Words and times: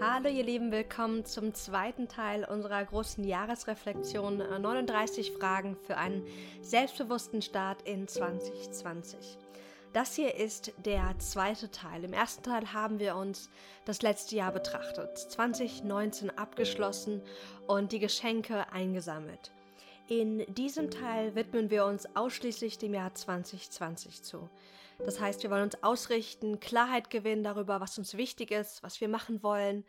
Hallo 0.00 0.28
ihr 0.28 0.42
Lieben, 0.42 0.72
willkommen 0.72 1.24
zum 1.24 1.54
zweiten 1.54 2.08
Teil 2.08 2.44
unserer 2.44 2.84
großen 2.84 3.22
Jahresreflexion 3.22 4.38
39 4.38 5.30
äh, 5.30 5.38
Fragen 5.38 5.76
für 5.76 5.96
einen 5.96 6.26
selbstbewussten 6.62 7.42
Start 7.42 7.82
in 7.82 8.08
2020. 8.08 9.38
Das 9.92 10.16
hier 10.16 10.34
ist 10.34 10.72
der 10.84 11.14
zweite 11.20 11.70
Teil. 11.70 12.02
Im 12.02 12.12
ersten 12.12 12.42
Teil 12.42 12.72
haben 12.72 12.98
wir 12.98 13.14
uns 13.14 13.48
das 13.84 14.02
letzte 14.02 14.34
Jahr 14.34 14.50
betrachtet, 14.50 15.16
2019 15.16 16.30
abgeschlossen 16.36 17.22
und 17.68 17.92
die 17.92 18.00
Geschenke 18.00 18.72
eingesammelt. 18.72 19.52
In 20.08 20.44
diesem 20.52 20.90
Teil 20.90 21.36
widmen 21.36 21.70
wir 21.70 21.86
uns 21.86 22.16
ausschließlich 22.16 22.78
dem 22.78 22.94
Jahr 22.94 23.14
2020 23.14 24.24
zu. 24.24 24.50
Das 24.98 25.20
heißt, 25.20 25.42
wir 25.42 25.50
wollen 25.50 25.64
uns 25.64 25.82
ausrichten, 25.82 26.60
Klarheit 26.60 27.10
gewinnen 27.10 27.44
darüber, 27.44 27.80
was 27.80 27.98
uns 27.98 28.16
wichtig 28.16 28.50
ist, 28.50 28.82
was 28.82 29.00
wir 29.00 29.08
machen 29.08 29.42
wollen. 29.42 29.84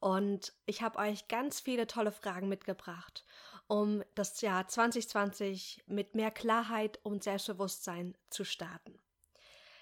Und 0.00 0.52
ich 0.66 0.82
habe 0.82 0.98
euch 0.98 1.28
ganz 1.28 1.60
viele 1.60 1.86
tolle 1.86 2.12
Fragen 2.12 2.48
mitgebracht, 2.48 3.24
um 3.68 4.02
das 4.14 4.40
Jahr 4.40 4.66
2020 4.66 5.84
mit 5.86 6.14
mehr 6.14 6.30
Klarheit 6.30 6.98
und 7.02 7.22
Selbstbewusstsein 7.22 8.16
zu 8.28 8.44
starten. 8.44 8.98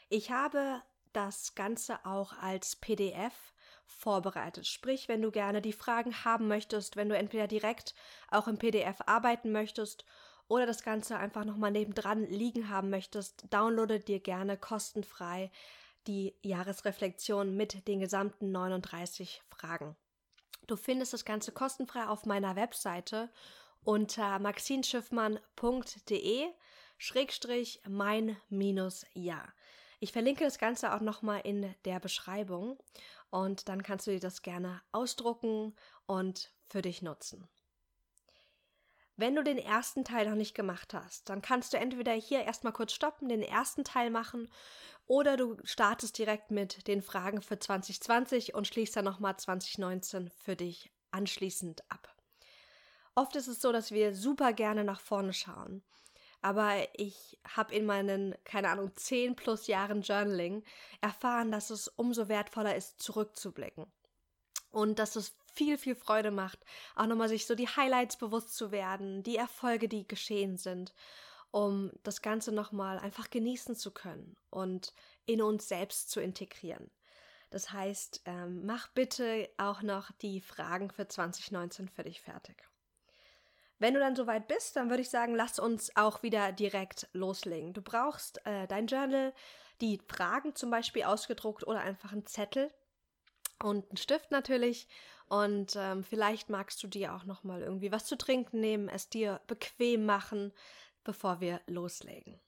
Ich 0.09 0.31
habe 0.31 0.83
das 1.13 1.55
Ganze 1.55 2.05
auch 2.05 2.33
als 2.35 2.77
PDF 2.77 3.55
vorbereitet. 3.85 4.67
Sprich, 4.67 5.09
wenn 5.09 5.23
du 5.23 5.31
gerne 5.31 5.61
die 5.61 5.73
Fragen 5.73 6.25
haben 6.25 6.49
möchtest, 6.49 6.97
wenn 6.97 7.09
du 7.09 7.17
entweder 7.17 7.47
direkt 7.47 7.95
auch 8.31 8.47
im 8.47 8.59
PDF 8.59 9.01
arbeiten 9.07 9.53
möchtest 9.53 10.05
oder 10.51 10.67
das 10.67 10.83
Ganze 10.83 11.17
einfach 11.17 11.45
nochmal 11.45 11.71
nebendran 11.71 12.29
liegen 12.29 12.69
haben 12.69 12.91
möchtest, 12.91 13.45
downloade 13.51 14.01
dir 14.01 14.19
gerne 14.19 14.57
kostenfrei 14.57 15.53
die 16.09 16.35
Jahresreflexion 16.43 17.57
mit 17.57 17.87
den 17.87 18.01
gesamten 18.01 18.51
39 18.51 19.43
Fragen. 19.49 19.95
Du 20.67 20.75
findest 20.77 21.13
das 21.13 21.25
Ganze 21.25 21.53
kostenfrei 21.53 22.09
auf 22.09 22.27
meiner 22.27 22.57
Webseite 22.57 23.31
unter 23.85 24.41
maxinschiffmann.de 24.41 26.49
schrägstrich 26.99 27.81
mein 27.89 28.37
minus 28.49 29.07
ja. 29.15 29.47
Ich 30.01 30.11
verlinke 30.11 30.45
das 30.45 30.59
Ganze 30.59 30.93
auch 30.95 31.01
nochmal 31.01 31.43
in 31.45 31.73
der 31.85 32.01
Beschreibung 32.01 32.77
und 33.31 33.69
dann 33.69 33.85
kannst 33.85 34.09
du 34.09 34.11
dir 34.11 34.21
das 34.21 34.43
gerne 34.43 34.83
ausdrucken 34.91 35.77
und 36.07 36.53
für 36.67 36.83
dich 36.83 37.03
nutzen. 37.03 37.49
Wenn 39.21 39.37
du 39.37 39.45
den 39.45 39.59
ersten 39.59 40.03
Teil 40.03 40.27
noch 40.27 40.35
nicht 40.35 40.55
gemacht 40.55 40.95
hast, 40.95 41.29
dann 41.29 41.43
kannst 41.43 41.75
du 41.75 41.77
entweder 41.77 42.15
hier 42.15 42.43
erstmal 42.45 42.73
kurz 42.73 42.95
stoppen, 42.95 43.29
den 43.29 43.43
ersten 43.43 43.85
Teil 43.85 44.09
machen, 44.09 44.51
oder 45.07 45.37
du 45.37 45.59
startest 45.63 46.17
direkt 46.17 46.51
mit 46.51 46.89
den 46.89 47.03
Fragen 47.03 47.43
für 47.43 47.59
2020 47.59 48.55
und 48.55 48.67
schließt 48.67 48.97
dann 48.97 49.05
nochmal 49.05 49.37
2019 49.37 50.31
für 50.31 50.57
dich 50.57 50.91
anschließend 51.11 51.83
ab. 51.91 52.17
Oft 53.15 53.37
ist 53.37 53.49
es 53.49 53.61
so, 53.61 53.73
dass 53.73 53.91
wir 53.91 54.15
super 54.15 54.55
gerne 54.55 54.85
nach 54.85 55.01
vorne 55.01 55.35
schauen. 55.35 55.83
Aber 56.41 56.73
ich 56.95 57.39
habe 57.47 57.75
in 57.75 57.85
meinen, 57.85 58.35
keine 58.45 58.71
Ahnung, 58.71 58.97
10 58.97 59.37
plus 59.37 59.67
Jahren 59.67 60.01
Journaling 60.01 60.65
erfahren, 61.03 61.53
dass 61.53 61.69
es 61.69 61.89
umso 61.89 62.29
wertvoller 62.29 62.75
ist, 62.75 63.03
zurückzublicken. 63.03 63.85
Und 64.71 64.99
dass 64.99 65.17
es 65.17 65.35
viel, 65.53 65.79
viel 65.79 65.95
Freude 65.95 66.31
macht, 66.31 66.61
auch 66.95 67.07
nochmal 67.07 67.29
sich 67.29 67.47
so 67.47 67.55
die 67.55 67.69
Highlights 67.69 68.17
bewusst 68.17 68.55
zu 68.57 68.71
werden, 68.71 69.23
die 69.23 69.37
Erfolge, 69.37 69.89
die 69.89 70.07
geschehen 70.07 70.57
sind, 70.57 70.95
um 71.51 71.91
das 72.03 72.23
Ganze 72.23 72.53
nochmal 72.53 72.99
einfach 72.99 73.31
genießen 73.31 73.75
zu 73.75 73.91
können 73.91 74.37
und 74.51 74.95
in 75.27 75.43
uns 75.43 75.69
selbst 75.69 76.11
zu 76.11 76.21
integrieren. 76.21 76.91
Das 77.51 77.73
heißt, 77.73 78.23
ähm, 78.27 78.65
mach 78.65 78.89
bitte 78.89 79.49
auch 79.57 79.83
noch 79.83 80.13
die 80.23 80.41
Fragen 80.41 80.91
für 80.91 81.09
2019 81.09 81.89
für 81.89 82.05
dich 82.05 82.21
fertig. 82.21 82.63
Wenn 83.81 83.95
du 83.95 84.01
dann 84.01 84.15
soweit 84.15 84.47
bist, 84.47 84.77
dann 84.77 84.91
würde 84.91 85.03
ich 85.03 85.11
sagen, 85.11 85.35
lass 85.35 85.59
uns 85.59 85.97
auch 85.97 86.23
wieder 86.23 86.53
direkt 86.53 87.09
loslegen. 87.13 87.73
Du 87.73 87.83
brauchst 87.83 88.45
äh, 88.47 88.69
dein 88.69 88.87
Journal, 88.87 89.33
die 89.81 90.01
Fragen 90.07 90.55
zum 90.55 90.71
Beispiel 90.71 91.05
ausgedruckt 91.05 91.67
oder 91.67 91.81
einfach 91.81 92.13
einen 92.13 92.27
Zettel 92.27 92.71
und 93.63 93.89
einen 93.91 93.97
Stift 93.97 94.31
natürlich 94.31 94.89
und 95.29 95.77
ähm, 95.77 96.03
vielleicht 96.03 96.51
magst 96.51 96.83
du 96.83 96.89
dir 96.89 97.15
auch 97.15 97.25
noch 97.25 97.45
mal 97.45 97.63
irgendwie 97.63 97.93
was 97.93 98.07
zu 98.07 98.19
trinken 98.19 98.61
nehmen, 98.61 98.89
es 98.89 99.09
dir 99.09 99.41
bequem 99.47 100.05
machen, 100.05 100.53
bevor 101.05 101.41
wir 101.41 101.61
loslegen. 101.67 102.41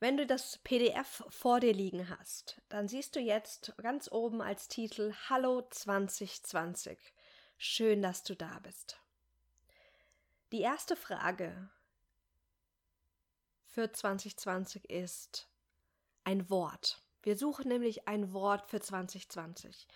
Wenn 0.00 0.16
du 0.16 0.26
das 0.26 0.58
PDF 0.64 1.24
vor 1.28 1.60
dir 1.60 1.72
liegen 1.72 2.08
hast, 2.08 2.60
dann 2.68 2.88
siehst 2.88 3.16
du 3.16 3.20
jetzt 3.20 3.74
ganz 3.78 4.10
oben 4.10 4.42
als 4.42 4.68
Titel 4.68 5.14
Hallo 5.28 5.62
2020. 5.70 6.98
Schön, 7.56 8.02
dass 8.02 8.22
du 8.22 8.34
da 8.34 8.58
bist. 8.60 8.98
Die 10.52 10.60
erste 10.60 10.96
Frage 10.96 11.70
für 13.66 13.90
2020 13.90 14.88
ist 14.90 15.48
ein 16.24 16.48
Wort. 16.48 17.03
Wir 17.24 17.38
suchen 17.38 17.68
nämlich 17.68 18.06
ein 18.06 18.34
Wort 18.34 18.68
für 18.68 18.80
2020. 18.80 19.86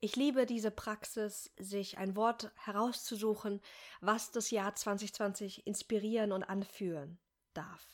Ich 0.00 0.16
liebe 0.16 0.44
diese 0.44 0.72
Praxis, 0.72 1.52
sich 1.56 1.98
ein 1.98 2.16
Wort 2.16 2.50
herauszusuchen, 2.56 3.60
was 4.00 4.32
das 4.32 4.50
Jahr 4.50 4.74
2020 4.74 5.68
inspirieren 5.68 6.32
und 6.32 6.42
anführen 6.42 7.18
darf. 7.54 7.86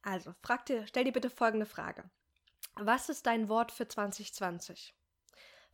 Also, 0.00 0.34
frag 0.40 0.64
dir, 0.64 0.86
stell 0.86 1.04
dir 1.04 1.12
bitte 1.12 1.28
folgende 1.28 1.66
Frage. 1.66 2.08
Was 2.76 3.10
ist 3.10 3.26
dein 3.26 3.50
Wort 3.50 3.72
für 3.72 3.86
2020? 3.86 4.94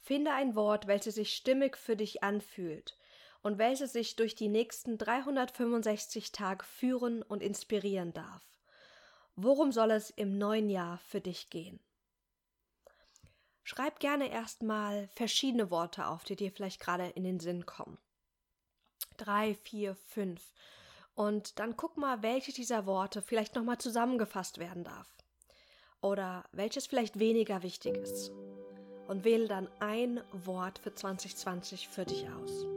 Finde 0.00 0.32
ein 0.32 0.56
Wort, 0.56 0.88
welches 0.88 1.14
sich 1.14 1.36
stimmig 1.36 1.76
für 1.76 1.94
dich 1.94 2.24
anfühlt 2.24 2.98
und 3.42 3.58
welches 3.58 3.92
sich 3.92 4.16
durch 4.16 4.34
die 4.34 4.48
nächsten 4.48 4.98
365 4.98 6.32
Tage 6.32 6.64
führen 6.64 7.22
und 7.22 7.44
inspirieren 7.44 8.12
darf. 8.12 8.42
Worum 9.36 9.70
soll 9.70 9.92
es 9.92 10.10
im 10.10 10.36
neuen 10.36 10.68
Jahr 10.68 10.98
für 10.98 11.20
dich 11.20 11.48
gehen? 11.48 11.78
Schreib 13.64 13.98
gerne 13.98 14.30
erstmal 14.30 15.08
verschiedene 15.08 15.70
Worte 15.70 16.06
auf, 16.06 16.22
die 16.24 16.36
dir 16.36 16.52
vielleicht 16.52 16.80
gerade 16.80 17.08
in 17.08 17.24
den 17.24 17.40
Sinn 17.40 17.64
kommen. 17.64 17.96
Drei, 19.16 19.54
vier, 19.54 19.96
fünf. 19.96 20.52
Und 21.14 21.58
dann 21.58 21.76
guck 21.76 21.96
mal, 21.96 22.22
welche 22.22 22.52
dieser 22.52 22.84
Worte 22.84 23.22
vielleicht 23.22 23.54
nochmal 23.54 23.78
zusammengefasst 23.78 24.58
werden 24.58 24.84
darf. 24.84 25.08
Oder 26.02 26.44
welches 26.52 26.86
vielleicht 26.86 27.18
weniger 27.18 27.62
wichtig 27.62 27.96
ist. 27.96 28.30
Und 29.08 29.24
wähle 29.24 29.48
dann 29.48 29.68
ein 29.80 30.22
Wort 30.32 30.78
für 30.78 30.94
2020 30.94 31.88
für 31.88 32.04
dich 32.04 32.28
aus. 32.28 32.73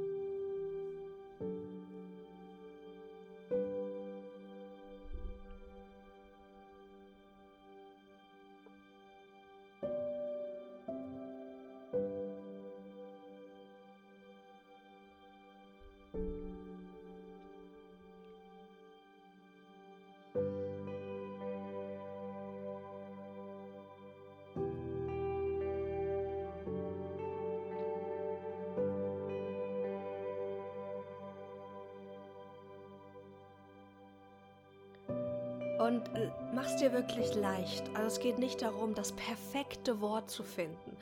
Und 35.88 36.06
äh, 36.16 36.30
mach's 36.54 36.76
dir 36.76 36.92
wirklich 36.92 37.34
leicht. 37.34 37.88
Also 37.96 38.08
es 38.08 38.20
geht 38.20 38.40
nicht 38.40 38.62
darum, 38.62 38.94
das 38.94 39.14
perfekte 39.14 40.02
Wort 40.02 40.30
zu 40.30 40.44
finden, 40.44 40.98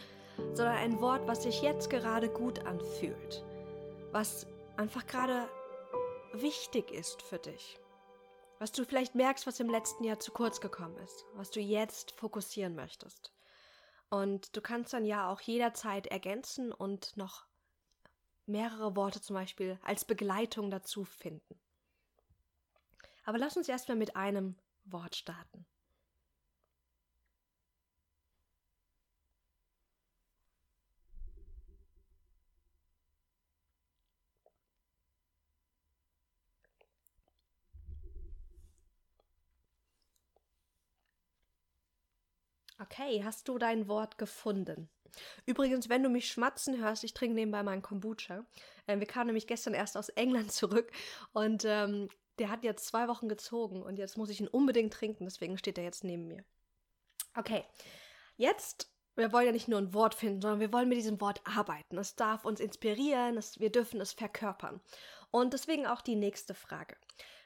sondern 0.53 0.75
ein 0.75 1.01
Wort, 1.01 1.27
was 1.27 1.41
sich 1.41 1.63
jetzt 1.63 1.89
gerade 1.89 2.29
gut 2.29 2.59
anfühlt. 2.67 3.43
Was 4.11 4.45
einfach 4.77 5.07
gerade 5.07 5.49
wichtig 6.33 6.91
ist 6.91 7.23
für 7.23 7.39
dich. 7.39 7.79
Was 8.59 8.73
du 8.73 8.85
vielleicht 8.85 9.15
merkst, 9.15 9.47
was 9.47 9.59
im 9.59 9.71
letzten 9.71 10.03
Jahr 10.03 10.19
zu 10.19 10.31
kurz 10.31 10.61
gekommen 10.61 10.97
ist. 10.97 11.25
Was 11.33 11.49
du 11.49 11.59
jetzt 11.59 12.11
fokussieren 12.11 12.75
möchtest. 12.75 13.33
Und 14.11 14.55
du 14.55 14.61
kannst 14.61 14.93
dann 14.93 15.05
ja 15.05 15.31
auch 15.31 15.41
jederzeit 15.41 16.05
ergänzen 16.05 16.71
und 16.71 17.17
noch 17.17 17.47
mehrere 18.45 18.95
Worte 18.95 19.19
zum 19.19 19.33
Beispiel 19.33 19.79
als 19.81 20.05
Begleitung 20.05 20.69
dazu 20.69 21.05
finden. 21.05 21.59
Aber 23.23 23.39
lass 23.39 23.57
uns 23.57 23.67
erstmal 23.67 23.97
mit 23.97 24.15
einem 24.15 24.55
Wort 24.85 25.15
starten. 25.15 25.65
Okay, 42.79 43.23
hast 43.23 43.47
du 43.47 43.57
dein 43.57 43.87
Wort 43.87 44.17
gefunden? 44.17 44.89
Übrigens, 45.45 45.87
wenn 45.89 46.03
du 46.03 46.09
mich 46.09 46.27
schmatzen 46.29 46.77
hörst, 46.81 47.03
ich 47.05 47.13
trinke 47.13 47.35
nebenbei 47.35 47.63
meinen 47.63 47.81
Kombucha. 47.81 48.45
Äh, 48.87 48.99
wir 48.99 49.07
kamen 49.07 49.27
nämlich 49.27 49.47
gestern 49.47 49.73
erst 49.73 49.95
aus 49.97 50.09
England 50.09 50.51
zurück 50.51 50.91
und 51.33 51.63
ähm, 51.65 52.09
der 52.39 52.49
hat 52.49 52.63
jetzt 52.63 52.85
zwei 52.85 53.07
Wochen 53.07 53.29
gezogen 53.29 53.81
und 53.81 53.97
jetzt 53.97 54.17
muss 54.17 54.29
ich 54.29 54.41
ihn 54.41 54.47
unbedingt 54.47 54.93
trinken, 54.93 55.25
deswegen 55.25 55.57
steht 55.57 55.77
er 55.77 55.83
jetzt 55.83 56.03
neben 56.03 56.27
mir. 56.27 56.43
Okay, 57.35 57.63
jetzt, 58.37 58.91
wir 59.15 59.31
wollen 59.33 59.47
ja 59.47 59.51
nicht 59.51 59.67
nur 59.67 59.79
ein 59.79 59.93
Wort 59.93 60.15
finden, 60.15 60.41
sondern 60.41 60.59
wir 60.59 60.73
wollen 60.73 60.89
mit 60.89 60.97
diesem 60.97 61.19
Wort 61.21 61.41
arbeiten. 61.45 61.97
Es 61.97 62.15
darf 62.15 62.45
uns 62.45 62.59
inspirieren, 62.59 63.37
es, 63.37 63.59
wir 63.59 63.71
dürfen 63.71 64.01
es 64.01 64.13
verkörpern. 64.13 64.81
Und 65.31 65.53
deswegen 65.53 65.85
auch 65.85 66.01
die 66.01 66.15
nächste 66.15 66.53
Frage. 66.53 66.95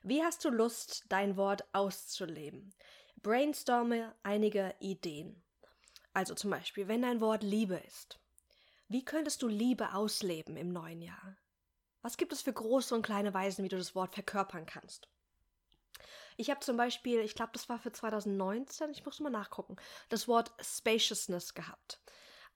Wie 0.03 0.23
hast 0.23 0.45
du 0.45 0.49
Lust, 0.49 1.05
dein 1.09 1.37
Wort 1.37 1.63
auszuleben? 1.73 2.73
Brainstorme 3.21 4.15
einige 4.23 4.75
Ideen. 4.79 5.43
Also 6.13 6.35
zum 6.35 6.51
Beispiel, 6.51 6.87
wenn 6.87 7.01
dein 7.01 7.21
Wort 7.21 7.43
Liebe 7.43 7.81
ist. 7.87 8.19
Wie 8.87 9.03
könntest 9.03 9.41
du 9.41 9.47
Liebe 9.47 9.93
ausleben 9.93 10.55
im 10.55 10.71
neuen 10.71 11.01
Jahr? 11.01 11.37
Was 12.01 12.17
gibt 12.17 12.31
es 12.31 12.41
für 12.41 12.53
große 12.53 12.95
und 12.95 13.01
kleine 13.01 13.33
Weisen, 13.33 13.63
wie 13.63 13.69
du 13.69 13.77
das 13.77 13.95
Wort 13.95 14.13
verkörpern 14.13 14.65
kannst? 14.65 15.07
Ich 16.37 16.49
habe 16.49 16.61
zum 16.61 16.77
Beispiel, 16.77 17.19
ich 17.19 17.35
glaube, 17.35 17.51
das 17.53 17.67
war 17.67 17.79
für 17.79 17.91
2019, 17.91 18.91
ich 18.91 19.03
muss 19.05 19.19
mal 19.19 19.29
nachgucken, 19.29 19.75
das 20.07 20.27
Wort 20.27 20.53
Spaciousness 20.61 21.53
gehabt. 21.53 21.99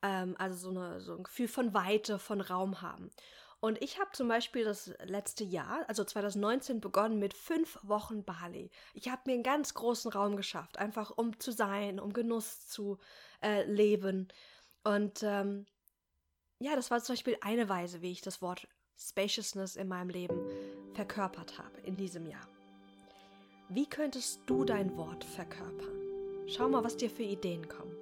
Ähm, 0.01 0.35
also 0.37 0.55
so, 0.55 0.69
eine, 0.69 1.01
so 1.01 1.17
ein 1.17 1.23
Gefühl 1.23 1.49
von 1.49 1.73
Weite, 1.73 2.17
von 2.17 2.39
Raum 2.39 2.81
haben. 2.81 3.11
Und 3.59 3.81
ich 3.81 3.99
habe 3.99 4.11
zum 4.11 4.27
Beispiel 4.27 4.65
das 4.65 4.93
letzte 5.03 5.45
Jahr, 5.45 5.85
also 5.87 6.03
2019, 6.03 6.81
begonnen 6.81 7.19
mit 7.19 7.33
fünf 7.33 7.79
Wochen 7.81 8.23
Bali. 8.23 8.71
Ich 8.93 9.09
habe 9.09 9.21
mir 9.25 9.33
einen 9.33 9.43
ganz 9.43 9.73
großen 9.73 10.11
Raum 10.11 10.35
geschafft, 10.35 10.77
einfach 10.77 11.11
um 11.11 11.39
zu 11.39 11.51
sein, 11.51 11.99
um 11.99 12.11
Genuss 12.11 12.67
zu 12.67 12.99
äh, 13.41 13.63
leben. 13.63 14.27
Und 14.83 15.23
ähm, 15.23 15.65
ja, 16.59 16.75
das 16.75 16.91
war 16.91 17.01
zum 17.01 17.13
Beispiel 17.13 17.37
eine 17.41 17.69
Weise, 17.69 18.01
wie 18.01 18.11
ich 18.11 18.21
das 18.21 18.41
Wort 18.41 18.67
Spaciousness 18.97 19.75
in 19.75 19.87
meinem 19.87 20.09
Leben 20.09 20.39
verkörpert 20.93 21.57
habe 21.57 21.79
in 21.83 21.95
diesem 21.95 22.25
Jahr. 22.25 22.47
Wie 23.69 23.85
könntest 23.85 24.41
du 24.45 24.63
dein 24.65 24.95
Wort 24.97 25.23
verkörpern? 25.23 26.01
Schau 26.47 26.69
mal, 26.69 26.83
was 26.83 26.97
dir 26.97 27.09
für 27.09 27.23
Ideen 27.23 27.67
kommen. 27.67 27.95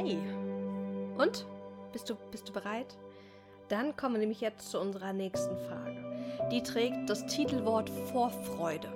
Okay. 0.00 0.18
Und? 1.18 1.46
Bist 1.92 2.10
du, 2.10 2.14
bist 2.30 2.48
du 2.48 2.52
bereit? 2.52 2.96
Dann 3.68 3.96
kommen 3.96 4.14
wir 4.14 4.20
nämlich 4.20 4.40
jetzt 4.40 4.70
zu 4.70 4.78
unserer 4.78 5.12
nächsten 5.12 5.56
Frage. 5.66 6.48
Die 6.52 6.62
trägt 6.62 7.10
das 7.10 7.26
Titelwort 7.26 7.90
Vorfreude. 7.90 8.92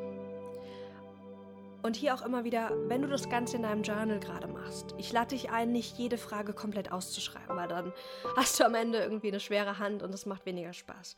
Und 1.82 1.96
hier 1.96 2.14
auch 2.14 2.22
immer 2.22 2.44
wieder, 2.44 2.70
wenn 2.88 3.02
du 3.02 3.08
das 3.08 3.28
Ganze 3.28 3.56
in 3.56 3.64
deinem 3.64 3.82
Journal 3.82 4.20
gerade 4.20 4.46
machst, 4.46 4.94
ich 4.98 5.12
lade 5.12 5.30
dich 5.30 5.50
ein, 5.50 5.72
nicht 5.72 5.98
jede 5.98 6.16
Frage 6.16 6.52
komplett 6.52 6.92
auszuschreiben, 6.92 7.56
weil 7.56 7.68
dann 7.68 7.92
hast 8.36 8.60
du 8.60 8.64
am 8.64 8.74
Ende 8.74 8.98
irgendwie 8.98 9.28
eine 9.28 9.40
schwere 9.40 9.78
Hand 9.78 10.02
und 10.02 10.14
es 10.14 10.26
macht 10.26 10.46
weniger 10.46 10.72
Spaß. 10.72 11.16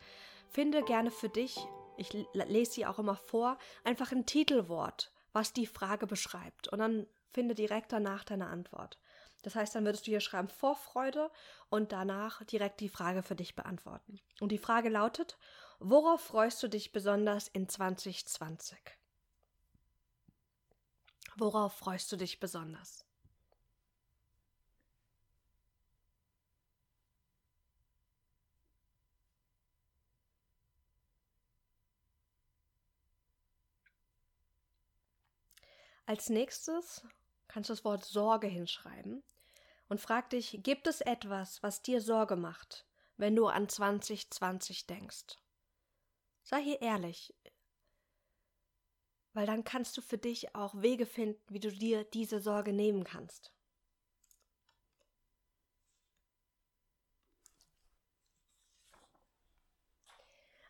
Finde 0.48 0.82
gerne 0.82 1.10
für 1.10 1.28
dich, 1.28 1.58
ich 1.98 2.12
lese 2.32 2.72
sie 2.72 2.86
auch 2.86 2.98
immer 2.98 3.16
vor, 3.16 3.58
einfach 3.84 4.10
ein 4.12 4.24
Titelwort, 4.24 5.12
was 5.32 5.52
die 5.52 5.66
Frage 5.66 6.06
beschreibt. 6.06 6.68
Und 6.68 6.78
dann 6.78 7.06
finde 7.32 7.54
direkt 7.54 7.92
danach 7.92 8.24
deine 8.24 8.46
Antwort. 8.46 8.98
Das 9.44 9.54
heißt, 9.54 9.74
dann 9.74 9.84
würdest 9.84 10.06
du 10.06 10.10
hier 10.10 10.20
schreiben 10.20 10.48
Vorfreude 10.48 11.30
und 11.68 11.92
danach 11.92 12.42
direkt 12.44 12.80
die 12.80 12.88
Frage 12.88 13.22
für 13.22 13.36
dich 13.36 13.54
beantworten. 13.54 14.18
Und 14.40 14.52
die 14.52 14.58
Frage 14.58 14.88
lautet, 14.88 15.36
worauf 15.80 16.22
freust 16.22 16.62
du 16.62 16.68
dich 16.68 16.92
besonders 16.92 17.48
in 17.48 17.68
2020? 17.68 18.78
Worauf 21.36 21.74
freust 21.74 22.10
du 22.10 22.16
dich 22.16 22.40
besonders? 22.40 23.04
Als 36.06 36.30
nächstes 36.30 37.06
kannst 37.46 37.68
du 37.68 37.74
das 37.74 37.84
Wort 37.84 38.06
Sorge 38.06 38.46
hinschreiben 38.46 39.22
und 39.88 40.00
frag 40.00 40.30
dich, 40.30 40.60
gibt 40.62 40.86
es 40.86 41.00
etwas, 41.00 41.62
was 41.62 41.82
dir 41.82 42.00
Sorge 42.00 42.36
macht, 42.36 42.86
wenn 43.16 43.36
du 43.36 43.46
an 43.46 43.68
2020 43.68 44.86
denkst? 44.86 45.38
Sei 46.42 46.62
hier 46.62 46.82
ehrlich, 46.82 47.34
weil 49.32 49.46
dann 49.46 49.64
kannst 49.64 49.96
du 49.96 50.00
für 50.00 50.18
dich 50.18 50.54
auch 50.54 50.80
Wege 50.80 51.06
finden, 51.06 51.42
wie 51.48 51.60
du 51.60 51.70
dir 51.70 52.04
diese 52.04 52.40
Sorge 52.40 52.72
nehmen 52.72 53.04
kannst. 53.04 53.52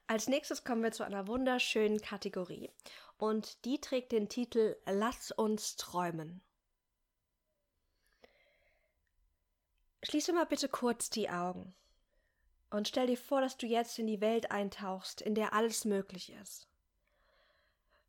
Als 0.07 0.29
nächstes 0.29 0.65
kommen 0.65 0.83
wir 0.83 0.93
zu 0.93 1.03
einer 1.03 1.27
wunderschönen 1.27 2.01
Kategorie 2.01 2.71
und 3.17 3.65
die 3.65 3.81
trägt 3.81 4.13
den 4.13 4.29
Titel 4.29 4.77
Lass 4.87 5.33
uns 5.33 5.77
träumen. 5.77 6.43
Schließe 10.05 10.35
mal 10.35 10.45
bitte 10.45 10.69
kurz 10.69 11.09
die 11.09 11.31
Augen 11.31 11.75
und 12.71 12.89
stell 12.89 13.07
dir 13.07 13.17
vor, 13.17 13.41
dass 13.41 13.57
du 13.57 13.67
jetzt 13.67 13.99
in 13.99 14.07
die 14.07 14.21
Welt 14.21 14.51
eintauchst, 14.51 15.23
in 15.23 15.35
der 15.35 15.55
alles 15.55 15.85
möglich 15.85 16.33
ist. 16.43 16.69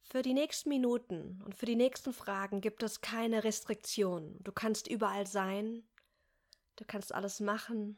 Für 0.02 0.22
die 0.22 0.34
nächsten 0.34 0.70
Minuten 0.70 1.42
und 1.46 1.56
für 1.56 1.66
die 1.66 1.76
nächsten 1.76 2.14
Fragen 2.14 2.62
gibt 2.62 2.84
es 2.84 3.02
keine 3.02 3.44
Restriktionen. 3.44 4.44
Du 4.44 4.52
kannst 4.52 4.88
überall 4.88 5.26
sein, 5.26 5.84
du 6.76 6.84
kannst 6.86 7.14
alles 7.14 7.40
machen. 7.40 7.98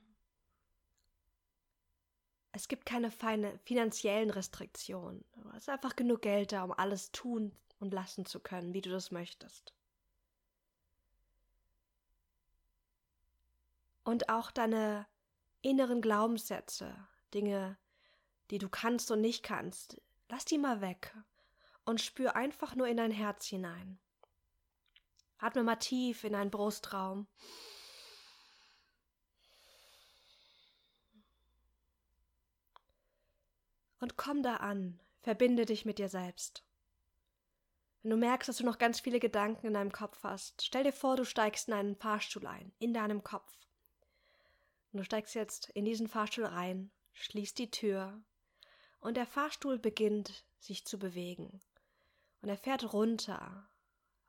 Es 2.52 2.68
gibt 2.68 2.86
keine 2.86 3.12
feine 3.12 3.58
finanziellen 3.66 4.30
Restriktionen. 4.30 5.26
Es 5.52 5.64
ist 5.64 5.70
einfach 5.70 5.96
genug 5.96 6.22
Geld 6.22 6.52
da, 6.52 6.64
um 6.64 6.72
alles 6.72 7.12
tun 7.12 7.52
und 7.80 7.94
lassen 7.94 8.26
zu 8.26 8.40
können, 8.40 8.74
wie 8.74 8.82
du 8.82 8.90
das 8.90 9.12
möchtest. 9.12 9.74
Und 14.08 14.30
auch 14.30 14.52
deine 14.52 15.06
inneren 15.62 16.02
Glaubenssätze, 16.02 16.96
Dinge, 17.34 17.78
die 18.52 18.58
du 18.58 18.70
kannst 18.70 19.12
und 19.12 19.20
nicht 19.20 19.44
kannst, 19.44 20.02
lass 20.30 20.46
die 20.46 20.58
mal 20.58 20.80
weg 20.80 21.14
und 21.84 22.00
spür 22.00 22.38
einfach 22.38 22.74
nur 22.74 22.88
in 22.88 22.96
dein 22.96 23.12
Herz 23.12 23.48
hinein. 23.48 24.00
Atme 25.40 25.62
mal 25.62 25.76
tief 25.76 26.24
in 26.24 26.32
deinen 26.32 26.52
Brustraum. 26.52 27.28
Und 34.00 34.16
komm 34.16 34.42
da 34.42 34.56
an, 34.56 35.02
verbinde 35.20 35.66
dich 35.66 35.84
mit 35.84 36.00
dir 36.00 36.08
selbst. 36.08 36.64
Wenn 38.04 38.12
du 38.12 38.16
merkst, 38.18 38.48
dass 38.48 38.60
du 38.60 38.64
noch 38.64 38.78
ganz 38.78 39.02
viele 39.02 39.20
Gedanken 39.20 39.68
in 39.68 39.74
deinem 39.74 39.92
Kopf 39.92 40.24
hast, 40.24 40.64
stell 40.64 40.86
dir 40.86 40.94
vor, 40.94 41.18
du 41.18 41.26
steigst 41.26 41.68
in 41.68 41.74
einen 41.74 41.98
Fahrstuhl 41.98 42.48
ein, 42.48 42.72
in 42.80 42.94
deinem 42.94 43.22
Kopf. 43.22 43.68
Du 44.94 45.04
steigst 45.04 45.36
jetzt 45.36 45.70
in 45.72 45.86
diesen 45.86 46.08
Fahrstuhl 46.08 46.46
rein, 46.46 46.92
schließt 47.14 47.58
die 47.60 47.70
Tür 47.70 48.24
und 49.00 49.18
der 49.18 49.28
Fahrstuhl 49.28 49.78
beginnt 49.78 50.46
sich 50.60 50.86
zu 50.86 50.98
bewegen. 50.98 51.60
Und 52.42 52.50
er 52.50 52.58
fährt 52.58 52.94
runter, 52.94 53.70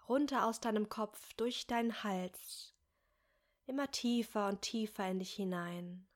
runter 0.09 0.47
aus 0.47 0.61
deinem 0.61 0.89
Kopf, 0.89 1.33
durch 1.35 1.67
deinen 1.67 2.03
Hals, 2.03 2.75
immer 3.67 3.91
tiefer 3.91 4.49
und 4.49 4.63
tiefer 4.63 5.09
in 5.09 5.19
dich 5.19 5.35
hinein, 5.35 6.07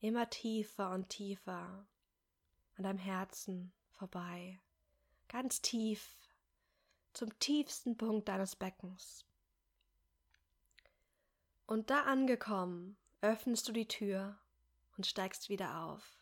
immer 0.00 0.30
tiefer 0.30 0.90
und 0.90 1.08
tiefer 1.08 1.86
an 2.76 2.84
deinem 2.84 2.98
Herzen 2.98 3.72
vorbei, 3.90 4.60
ganz 5.28 5.60
tief 5.60 6.18
zum 7.12 7.38
tiefsten 7.38 7.96
Punkt 7.96 8.28
deines 8.28 8.56
Beckens. 8.56 9.24
Und 11.66 11.90
da 11.90 12.02
angekommen, 12.02 12.96
öffnest 13.20 13.68
du 13.68 13.72
die 13.72 13.88
Tür 13.88 14.38
und 14.96 15.06
steigst 15.06 15.48
wieder 15.48 15.84
auf. 15.84 16.18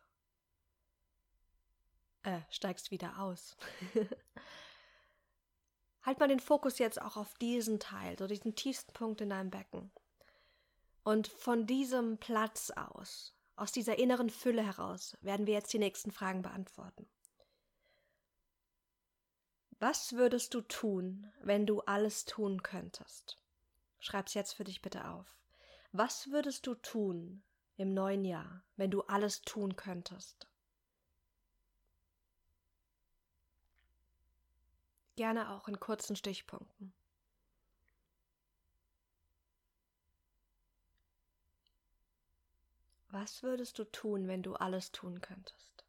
Äh, 2.22 2.40
steigst 2.50 2.92
wieder 2.92 3.18
aus. 3.18 3.56
halt 6.02 6.20
mal 6.20 6.28
den 6.28 6.38
Fokus 6.38 6.78
jetzt 6.78 7.02
auch 7.02 7.16
auf 7.16 7.34
diesen 7.34 7.80
Teil, 7.80 8.16
so 8.16 8.28
diesen 8.28 8.54
tiefsten 8.54 8.92
Punkt 8.92 9.20
in 9.20 9.30
deinem 9.30 9.50
Becken. 9.50 9.90
Und 11.02 11.26
von 11.26 11.66
diesem 11.66 12.18
Platz 12.18 12.70
aus 12.70 13.34
Aus 13.56 13.72
dieser 13.72 13.98
inneren 13.98 14.30
Fülle 14.30 14.64
heraus 14.64 15.16
werden 15.20 15.46
wir 15.46 15.54
jetzt 15.54 15.72
die 15.72 15.78
nächsten 15.78 16.12
Fragen 16.12 16.42
beantworten. 16.42 17.08
Was 19.80 20.12
würdest 20.12 20.54
du 20.54 20.60
tun, 20.60 21.32
wenn 21.42 21.66
du 21.66 21.80
alles 21.80 22.24
tun 22.24 22.62
könntest? 22.62 23.41
Schreib's 24.02 24.34
jetzt 24.34 24.54
für 24.54 24.64
dich 24.64 24.82
bitte 24.82 25.08
auf. 25.08 25.38
Was 25.92 26.32
würdest 26.32 26.66
du 26.66 26.74
tun 26.74 27.44
im 27.76 27.94
neuen 27.94 28.24
Jahr, 28.24 28.64
wenn 28.76 28.90
du 28.90 29.02
alles 29.02 29.42
tun 29.42 29.76
könntest? 29.76 30.48
Gerne 35.14 35.50
auch 35.50 35.68
in 35.68 35.78
kurzen 35.78 36.16
Stichpunkten. 36.16 36.92
Was 43.10 43.44
würdest 43.44 43.78
du 43.78 43.84
tun, 43.84 44.26
wenn 44.26 44.42
du 44.42 44.54
alles 44.54 44.90
tun 44.90 45.20
könntest? 45.20 45.81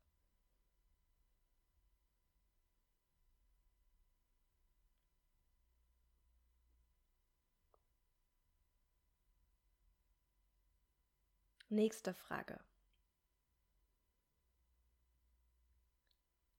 Nächste 11.74 12.14
Frage. 12.14 12.60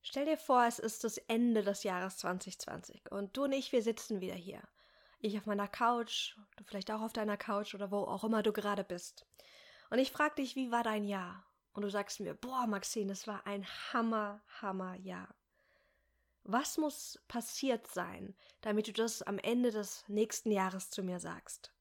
Stell 0.02 0.24
dir 0.24 0.36
vor, 0.36 0.64
es 0.66 0.80
ist 0.80 1.04
das 1.04 1.18
Ende 1.18 1.62
des 1.62 1.84
Jahres 1.84 2.16
2020 2.16 3.12
und 3.12 3.36
du 3.36 3.44
und 3.44 3.52
ich, 3.52 3.70
wir 3.70 3.80
sitzen 3.80 4.20
wieder 4.20 4.34
hier. 4.34 4.60
Ich 5.20 5.38
auf 5.38 5.46
meiner 5.46 5.68
Couch, 5.68 6.36
du 6.56 6.64
vielleicht 6.64 6.90
auch 6.90 7.00
auf 7.00 7.12
deiner 7.12 7.36
Couch 7.36 7.76
oder 7.76 7.92
wo 7.92 7.98
auch 7.98 8.24
immer 8.24 8.42
du 8.42 8.52
gerade 8.52 8.82
bist. 8.82 9.24
Und 9.88 10.00
ich 10.00 10.10
frage 10.10 10.34
dich, 10.34 10.56
wie 10.56 10.72
war 10.72 10.82
dein 10.82 11.04
Jahr? 11.04 11.46
Und 11.74 11.82
du 11.82 11.90
sagst 11.90 12.18
mir, 12.18 12.34
boah, 12.34 12.66
Maxine, 12.66 13.12
es 13.12 13.28
war 13.28 13.46
ein 13.46 13.64
Hammer, 13.92 14.42
Hammer 14.60 14.96
Jahr. 14.96 15.32
Was 16.42 16.76
muss 16.76 17.22
passiert 17.28 17.86
sein, 17.86 18.34
damit 18.62 18.88
du 18.88 18.92
das 18.92 19.22
am 19.22 19.38
Ende 19.38 19.70
des 19.70 20.08
nächsten 20.08 20.50
Jahres 20.50 20.90
zu 20.90 21.04
mir 21.04 21.20
sagst? 21.20 21.73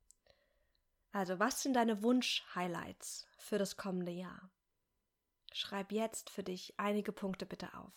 Also, 1.15 1.37
was 1.39 1.61
sind 1.61 1.75
deine 1.75 2.01
Wunsch-Highlights 2.01 3.27
für 3.37 3.59
das 3.59 3.77
kommende 3.77 4.11
Jahr? 4.11 4.49
Schreib 5.53 5.91
jetzt 5.91 6.31
für 6.31 6.41
dich 6.41 6.73
einige 6.77 7.11
Punkte 7.11 7.45
bitte 7.45 7.69
auf. 7.75 7.93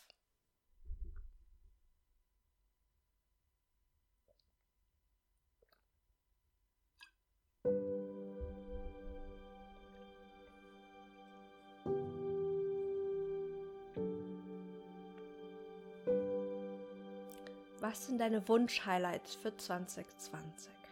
Was 17.81 18.07
sind 18.09 18.19
deine 18.19 18.47
Wunsch-Highlights 18.47 19.37
für 19.37 19.57
2020? 19.57 20.86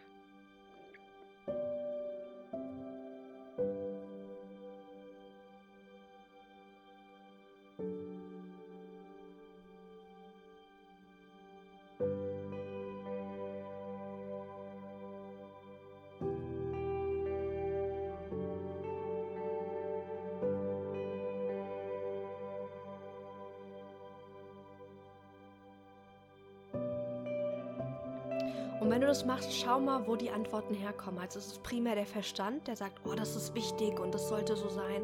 Und 28.85 28.91
wenn 28.91 29.01
du 29.01 29.07
das 29.07 29.25
machst, 29.25 29.51
schau 29.51 29.79
mal, 29.79 30.05
wo 30.05 30.15
die 30.15 30.29
Antworten 30.29 30.75
herkommen. 30.75 31.19
Also 31.19 31.39
ist 31.39 31.47
es 31.47 31.57
primär 31.57 31.95
der 31.95 32.05
Verstand, 32.05 32.67
der 32.67 32.75
sagt, 32.75 33.03
oh, 33.03 33.15
das 33.15 33.35
ist 33.35 33.55
wichtig 33.55 33.99
und 33.99 34.11
das 34.13 34.29
sollte 34.29 34.55
so 34.55 34.69
sein. 34.69 35.03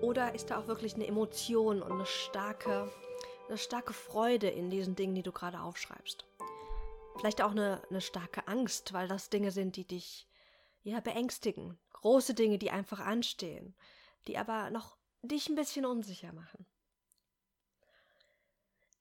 Oder 0.00 0.34
ist 0.34 0.50
da 0.50 0.58
auch 0.58 0.66
wirklich 0.66 0.96
eine 0.96 1.06
Emotion 1.06 1.82
und 1.82 1.92
eine 1.92 2.04
starke, 2.04 2.90
eine 3.46 3.58
starke 3.58 3.92
Freude 3.92 4.48
in 4.48 4.70
diesen 4.70 4.96
Dingen, 4.96 5.14
die 5.14 5.22
du 5.22 5.30
gerade 5.30 5.60
aufschreibst? 5.60 6.24
Vielleicht 7.16 7.42
auch 7.42 7.52
eine, 7.52 7.80
eine 7.90 8.00
starke 8.00 8.48
Angst, 8.48 8.92
weil 8.92 9.06
das 9.06 9.30
Dinge 9.30 9.52
sind, 9.52 9.76
die 9.76 9.84
dich 9.84 10.26
ja 10.82 10.98
beängstigen. 10.98 11.78
Große 11.92 12.34
Dinge, 12.34 12.58
die 12.58 12.72
einfach 12.72 12.98
anstehen, 12.98 13.76
die 14.26 14.36
aber 14.36 14.68
noch 14.70 14.96
dich 15.22 15.48
ein 15.48 15.54
bisschen 15.54 15.86
unsicher 15.86 16.32
machen. 16.32 16.66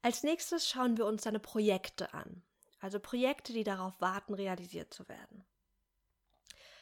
Als 0.04 0.22
nächstes 0.22 0.70
schauen 0.70 0.96
wir 0.96 1.08
uns 1.08 1.24
deine 1.24 1.40
Projekte 1.40 2.14
an 2.14 2.44
also 2.80 3.00
Projekte, 3.00 3.54
die 3.54 3.64
darauf 3.64 4.00
warten, 4.00 4.34
realisiert 4.34 4.94
zu 4.94 5.08
werden. 5.10 5.46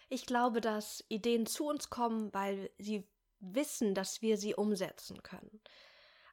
Ich 0.10 0.26
glaube, 0.26 0.62
dass 0.62 1.04
Ideen 1.10 1.46
zu 1.46 1.68
uns 1.68 1.90
kommen, 1.90 2.34
weil 2.34 2.70
sie 2.78 3.08
wissen, 3.40 3.94
dass 3.94 4.22
wir 4.22 4.38
sie 4.38 4.56
umsetzen 4.56 5.22
können. 5.22 5.62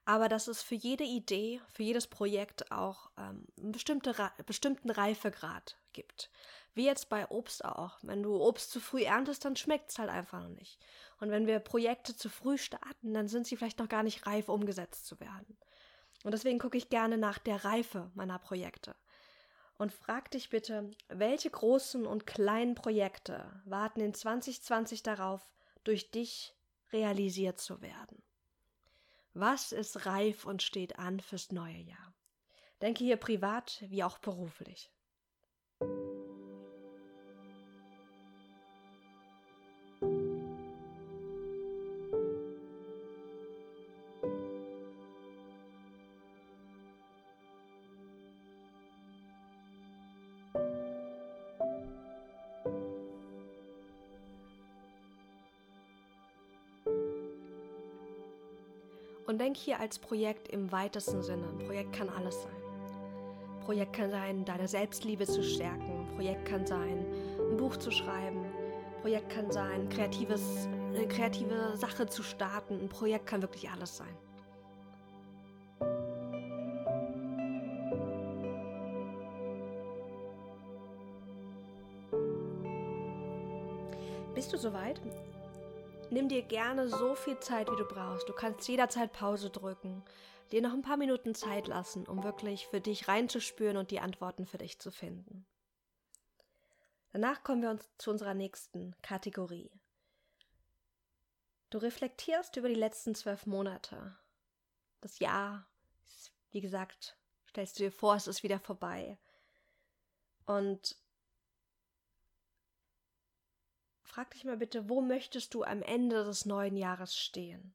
Aber 0.07 0.29
dass 0.29 0.49
es 0.49 0.63
für 0.63 0.75
jede 0.75 1.05
Idee, 1.05 1.61
für 1.73 1.83
jedes 1.83 2.07
Projekt 2.07 2.71
auch 2.71 3.11
ähm, 3.17 3.47
einen 3.59 3.73
bestimmte, 3.73 4.15
bestimmten 4.45 4.91
Reifegrad 4.91 5.79
gibt. 5.93 6.31
Wie 6.75 6.85
jetzt 6.85 7.09
bei 7.09 7.27
Obst 7.31 7.65
auch. 7.65 7.99
Wenn 8.03 8.23
du 8.23 8.37
Obst 8.37 8.71
zu 8.71 8.81
früh 8.81 9.03
erntest, 9.03 9.45
dann 9.45 9.57
schmeckt 9.57 9.91
es 9.91 9.99
halt 9.99 10.11
einfach 10.11 10.41
noch 10.43 10.51
nicht. 10.51 10.79
Und 11.21 11.31
wenn 11.31 11.47
wir 11.47 11.59
Projekte 11.59 12.15
zu 12.15 12.29
früh 12.29 12.59
starten, 12.59 13.15
dann 13.15 13.29
sind 13.29 13.47
sie 13.47 13.57
vielleicht 13.57 13.79
noch 13.79 13.89
gar 13.89 14.03
nicht 14.03 14.27
reif 14.27 14.49
umgesetzt 14.51 15.07
zu 15.07 15.19
werden. 15.21 15.57
Und 16.23 16.33
deswegen 16.33 16.59
gucke 16.59 16.77
ich 16.77 16.91
gerne 16.91 17.17
nach 17.17 17.39
der 17.39 17.65
Reife 17.65 18.11
meiner 18.15 18.39
Projekte 18.39 18.95
und 19.79 19.93
frag 19.93 20.31
dich 20.31 20.51
bitte, 20.51 20.91
welche 21.09 21.51
großen 21.51 22.07
und 22.07 22.27
kleinen 22.27 22.75
Projekte 22.75 23.63
warten 23.65 24.01
in 24.01 24.15
2020 24.15 25.03
darauf, 25.03 25.43
durch 25.83 26.11
dich 26.11 26.55
realisiert 26.93 27.59
zu 27.59 27.83
werden? 27.83 28.23
Was 29.33 29.73
ist 29.73 30.07
reif 30.07 30.45
und 30.45 30.63
steht 30.63 30.99
an 30.99 31.19
fürs 31.19 31.51
neue 31.51 31.81
Jahr? 31.81 32.15
Denke 32.81 33.03
hier 33.03 33.17
privat 33.17 33.83
wie 33.89 34.05
auch 34.05 34.19
beruflich. 34.19 34.94
Und 59.55 59.59
denk 59.59 59.67
hier 59.67 59.79
als 59.79 60.01
Projekt 60.01 60.49
im 60.49 60.73
weitesten 60.73 61.23
Sinne. 61.23 61.47
Ein 61.47 61.65
Projekt 61.65 61.93
kann 61.93 62.09
alles 62.09 62.43
sein. 62.43 62.53
Ein 62.53 63.65
Projekt 63.65 63.93
kann 63.93 64.11
sein, 64.11 64.45
deine 64.45 64.67
Selbstliebe 64.67 65.27
zu 65.27 65.45
stärken. 65.45 66.09
Ein 66.09 66.17
Projekt 66.17 66.45
kann 66.45 66.67
sein, 66.67 67.07
ein 67.39 67.57
Buch 67.57 67.77
zu 67.77 67.93
schreiben. 67.93 68.45
Ein 68.45 69.01
Projekt 69.03 69.31
kann 69.31 69.53
sein, 69.53 69.89
kreatives, 69.91 70.43
eine 70.93 71.07
kreative 71.07 71.77
Sache 71.77 72.07
zu 72.09 72.25
starten. 72.25 72.81
Ein 72.81 72.89
Projekt 72.89 73.27
kann 73.27 73.43
wirklich 73.43 73.71
alles 73.71 73.97
sein. 73.97 74.09
Bist 84.35 84.53
du 84.53 84.59
soweit? 84.59 85.01
Nimm 86.15 86.29
dir 86.29 86.43
gerne 86.43 86.89
so 86.89 87.17
viel 87.17 87.41
Zeit, 87.41 87.69
wie 87.73 87.77
du 87.77 87.85
brauchst. 87.85 88.29
Du 88.29 88.33
kannst 88.33 88.69
jederzeit 88.69 89.13
Pause 89.13 89.51
drücken, 89.51 90.05
dir 90.53 90.63
noch 90.63 90.73
ein 90.73 90.83
paar 90.83 90.97
Minuten 90.97 91.35
Zeit 91.35 91.67
lassen, 91.67 92.07
um 92.07 92.23
wirklich 92.23 92.69
für 92.69 92.81
dich 92.81 93.09
reinzuspüren 93.09 93.77
und 93.77 93.91
die 93.91 93.99
Antworten 93.99 94.47
für 94.47 94.59
dich 94.59 94.79
zu 94.79 94.93
finden. 94.93 95.45
Danach 97.13 97.43
kommen 97.43 97.63
wir 97.63 97.71
uns 97.71 97.91
zu 97.99 98.13
unserer 98.13 98.35
nächsten 98.35 98.95
Kategorie. 99.03 99.73
Du 101.71 101.79
reflektierst 101.79 102.55
über 102.55 102.69
die 102.69 102.77
letzten 102.77 103.17
zwölf 103.17 103.45
Monate. 103.47 104.17
Das 105.01 105.19
Jahr, 105.19 105.67
wie 106.53 106.61
gesagt, 106.61 107.17
stellst 107.51 107.81
du 107.81 107.83
dir 107.83 107.93
vor, 107.93 108.15
es 108.15 108.29
ist 108.29 108.45
wieder 108.45 108.61
vorbei. 108.61 109.19
Und 110.47 110.97
frag 114.15 114.31
dich 114.31 114.45
mal 114.45 114.57
bitte, 114.57 114.89
wo 114.89 115.01
möchtest 115.01 115.55
du 115.55 115.65
am 115.65 115.83
Ende 115.83 116.23
des 116.23 116.47
neuen 116.47 116.77
Jahres 116.77 117.17
stehen? 117.17 117.75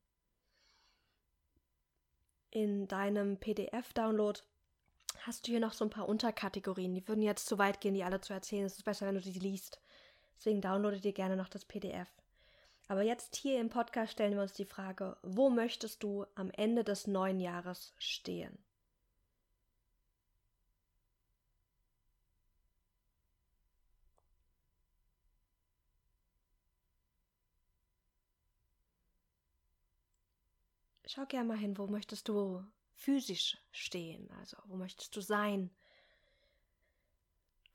In 2.50 2.88
deinem 2.88 3.38
PDF-Download 3.38 4.39
hast 5.24 5.46
du 5.46 5.51
hier 5.51 5.60
noch 5.60 5.74
so 5.74 5.84
ein 5.84 5.89
paar 5.89 6.08
Unterkategorien. 6.08 6.96
Die 6.96 7.05
würden 7.10 7.24
jetzt 7.24 7.46
zu 7.46 7.58
weit 7.58 7.81
gehen, 7.81 7.93
die 7.93 8.05
alle 8.05 8.22
zu 8.22 8.31
erzählen. 8.31 8.63
Es 8.63 8.77
ist 8.77 8.86
besser, 8.86 9.05
wenn 9.05 9.15
du 9.15 9.22
die 9.22 9.38
liest. 9.38 9.81
Deswegen 10.38 10.62
downloade 10.62 11.01
dir 11.01 11.12
gerne 11.12 11.36
noch 11.36 11.50
das 11.50 11.65
PDF. 11.65 12.08
Aber 12.88 13.01
jetzt 13.01 13.36
hier 13.36 13.60
im 13.60 13.67
Podcast 13.67 14.13
stellen 14.13 14.36
wir 14.36 14.41
uns 14.41 14.53
die 14.53 14.63
Frage, 14.63 15.17
wo 15.22 15.50
möchtest 15.50 16.03
du 16.03 16.25
am 16.36 16.51
Ende 16.51 16.86
des 16.86 17.05
neuen 17.05 17.41
Jahres 17.41 17.93
stehen? 17.98 18.58
Schau 31.12 31.25
gerne 31.25 31.48
mal 31.48 31.58
hin, 31.58 31.75
wo 31.75 31.88
möchtest 31.88 32.30
du 32.30 32.63
physisch 32.94 33.58
stehen? 33.72 34.30
Also, 34.39 34.58
wo 34.66 34.75
möchtest 34.75 35.16
du 35.16 35.22
sein? 35.22 35.72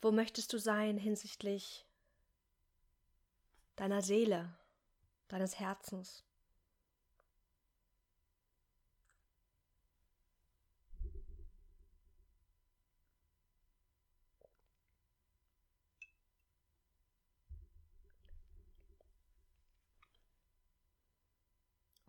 Wo 0.01 0.13
möchtest 0.13 0.53
du 0.53 0.59
sein 0.61 0.97
hinsichtlich 0.97 1.85
deiner 3.75 4.03
Seele, 4.03 4.57
deines 5.27 5.59
Herzens? 5.59 6.24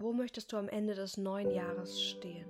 Wo 0.05 0.13
möchtest 0.13 0.53
du 0.53 0.57
am 0.57 0.69
Ende 0.69 0.93
des 0.93 1.17
neuen 1.17 1.49
Jahres 1.49 1.99
stehen? 1.99 2.45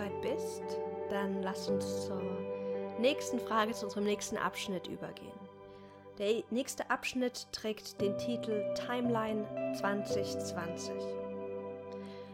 Soweit 0.00 0.22
bist, 0.22 0.62
dann 1.10 1.42
lass 1.42 1.68
uns 1.68 2.06
zur 2.06 2.22
nächsten 2.98 3.38
Frage, 3.38 3.72
zu 3.72 3.86
unserem 3.86 4.04
nächsten 4.04 4.36
Abschnitt 4.36 4.86
übergehen. 4.86 5.28
Der 6.18 6.42
nächste 6.50 6.90
Abschnitt 6.90 7.46
trägt 7.52 8.00
den 8.00 8.16
Titel 8.18 8.72
Timeline 8.74 9.46
2020. 9.78 10.92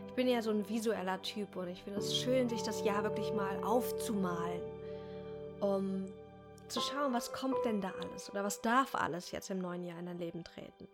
Ich 0.08 0.12
bin 0.14 0.28
ja 0.28 0.42
so 0.42 0.50
ein 0.50 0.68
visueller 0.68 1.20
Typ 1.22 1.56
und 1.56 1.68
ich 1.68 1.82
finde 1.82 2.00
es 2.00 2.16
schön, 2.16 2.48
sich 2.48 2.62
das 2.62 2.84
Jahr 2.84 3.02
wirklich 3.02 3.32
mal 3.32 3.62
aufzumalen, 3.62 4.62
um 5.60 6.06
zu 6.68 6.80
schauen, 6.80 7.12
was 7.12 7.32
kommt 7.32 7.64
denn 7.64 7.80
da 7.80 7.92
alles 8.00 8.30
oder 8.30 8.42
was 8.42 8.60
darf 8.60 8.94
alles 8.94 9.30
jetzt 9.30 9.50
im 9.50 9.58
neuen 9.58 9.84
Jahr 9.84 9.98
in 9.98 10.06
dein 10.06 10.18
Leben 10.18 10.42
treten. 10.42 10.88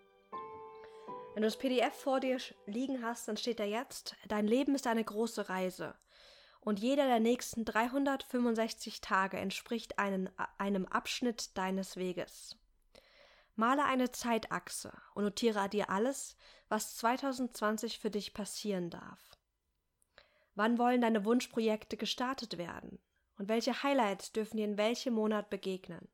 Wenn 1.34 1.42
du 1.42 1.46
das 1.46 1.56
PDF 1.56 1.94
vor 1.94 2.20
dir 2.20 2.36
liegen 2.66 3.02
hast, 3.02 3.26
dann 3.28 3.38
steht 3.38 3.58
da 3.58 3.64
jetzt, 3.64 4.16
dein 4.28 4.46
Leben 4.46 4.74
ist 4.74 4.86
eine 4.86 5.04
große 5.04 5.48
Reise 5.48 5.94
und 6.64 6.78
jeder 6.78 7.06
der 7.06 7.20
nächsten 7.20 7.64
365 7.64 9.00
Tage 9.00 9.36
entspricht 9.36 9.98
einen, 9.98 10.30
einem 10.58 10.86
Abschnitt 10.86 11.56
deines 11.58 11.96
Weges. 11.96 12.56
Male 13.56 13.84
eine 13.84 14.12
Zeitachse 14.12 14.92
und 15.14 15.24
notiere 15.24 15.68
dir 15.68 15.90
alles, 15.90 16.36
was 16.68 16.96
2020 16.96 17.98
für 17.98 18.10
dich 18.10 18.32
passieren 18.32 18.90
darf. 18.90 19.20
Wann 20.54 20.78
wollen 20.78 21.00
deine 21.00 21.24
Wunschprojekte 21.24 21.96
gestartet 21.96 22.58
werden? 22.58 23.00
Und 23.38 23.48
welche 23.48 23.82
Highlights 23.82 24.32
dürfen 24.32 24.56
dir 24.56 24.64
in 24.64 24.76
welchem 24.76 25.14
Monat 25.14 25.50
begegnen? 25.50 26.08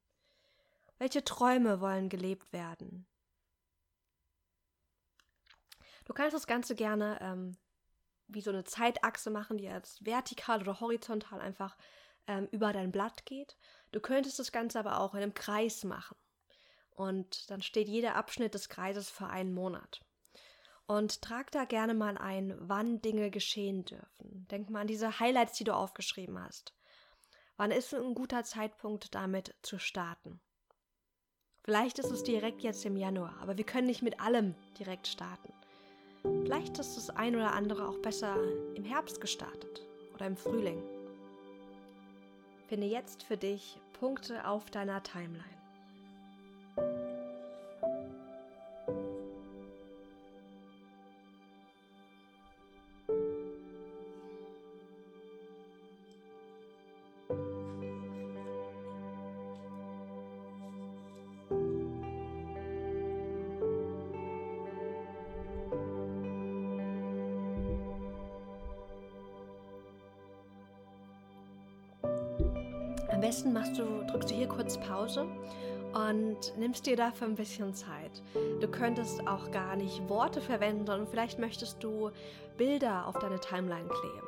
Welche 0.96 1.24
Träume 1.24 1.80
wollen 1.80 2.08
gelebt 2.08 2.52
werden? 2.52 3.06
Du 6.06 6.14
kannst 6.14 6.34
das 6.34 6.46
Ganze 6.46 6.74
gerne 6.74 7.18
ähm, 7.20 7.56
wie 8.28 8.40
so 8.40 8.50
eine 8.50 8.64
Zeitachse 8.64 9.30
machen, 9.30 9.58
die 9.58 9.64
jetzt 9.64 10.04
vertikal 10.04 10.60
oder 10.60 10.80
horizontal 10.80 11.40
einfach 11.40 11.76
ähm, 12.26 12.48
über 12.52 12.72
dein 12.72 12.92
Blatt 12.92 13.26
geht. 13.26 13.56
Du 13.90 14.00
könntest 14.00 14.38
das 14.38 14.52
Ganze 14.52 14.78
aber 14.78 15.00
auch 15.00 15.14
in 15.14 15.22
einem 15.22 15.34
Kreis 15.34 15.84
machen. 15.84 16.16
Und 16.90 17.50
dann 17.50 17.62
steht 17.62 17.88
jeder 17.88 18.16
Abschnitt 18.16 18.54
des 18.54 18.68
Kreises 18.68 19.08
für 19.08 19.26
einen 19.26 19.54
Monat. 19.54 20.00
Und 20.86 21.22
trag 21.22 21.50
da 21.50 21.64
gerne 21.64 21.94
mal 21.94 22.16
ein, 22.16 22.54
wann 22.58 23.00
Dinge 23.02 23.30
geschehen 23.30 23.84
dürfen. 23.84 24.46
Denk 24.50 24.70
mal 24.70 24.80
an 24.80 24.86
diese 24.86 25.20
Highlights, 25.20 25.58
die 25.58 25.64
du 25.64 25.74
aufgeschrieben 25.74 26.42
hast. 26.42 26.74
Wann 27.56 27.70
ist 27.70 27.92
ein 27.92 28.14
guter 28.14 28.44
Zeitpunkt, 28.44 29.14
damit 29.14 29.54
zu 29.62 29.78
starten? 29.78 30.40
Vielleicht 31.64 31.98
ist 31.98 32.10
es 32.10 32.22
direkt 32.22 32.62
jetzt 32.62 32.86
im 32.86 32.96
Januar, 32.96 33.36
aber 33.42 33.58
wir 33.58 33.66
können 33.66 33.88
nicht 33.88 34.00
mit 34.00 34.20
allem 34.20 34.54
direkt 34.78 35.06
starten. 35.06 35.52
Vielleicht 36.42 36.78
ist 36.78 36.96
das 36.96 37.10
ein 37.10 37.36
oder 37.36 37.52
andere 37.52 37.88
auch 37.88 37.98
besser 37.98 38.36
im 38.74 38.84
Herbst 38.84 39.20
gestartet 39.20 39.86
oder 40.14 40.26
im 40.26 40.36
Frühling. 40.36 40.82
Finde 42.68 42.86
jetzt 42.86 43.22
für 43.22 43.36
dich 43.36 43.78
Punkte 43.98 44.46
auf 44.46 44.70
deiner 44.70 45.02
Timeline. 45.02 45.58
Am 73.38 73.44
besten 73.44 73.53
machst 73.53 73.79
du, 73.79 74.05
drückst 74.11 74.31
du 74.31 74.35
hier 74.35 74.48
kurz 74.48 74.81
Pause 74.81 75.24
und 75.94 76.59
nimmst 76.59 76.87
dir 76.87 76.96
dafür 76.96 77.29
ein 77.29 77.37
bisschen 77.37 77.72
Zeit. 77.72 78.20
Du 78.61 78.66
könntest 78.66 79.29
auch 79.29 79.53
gar 79.53 79.77
nicht 79.77 80.09
Worte 80.09 80.40
verwenden, 80.40 80.85
sondern 80.85 81.07
vielleicht 81.07 81.38
möchtest 81.38 81.81
du 81.85 82.11
Bilder 82.57 83.07
auf 83.07 83.16
deine 83.20 83.38
Timeline 83.38 83.87
kleben. 83.87 84.27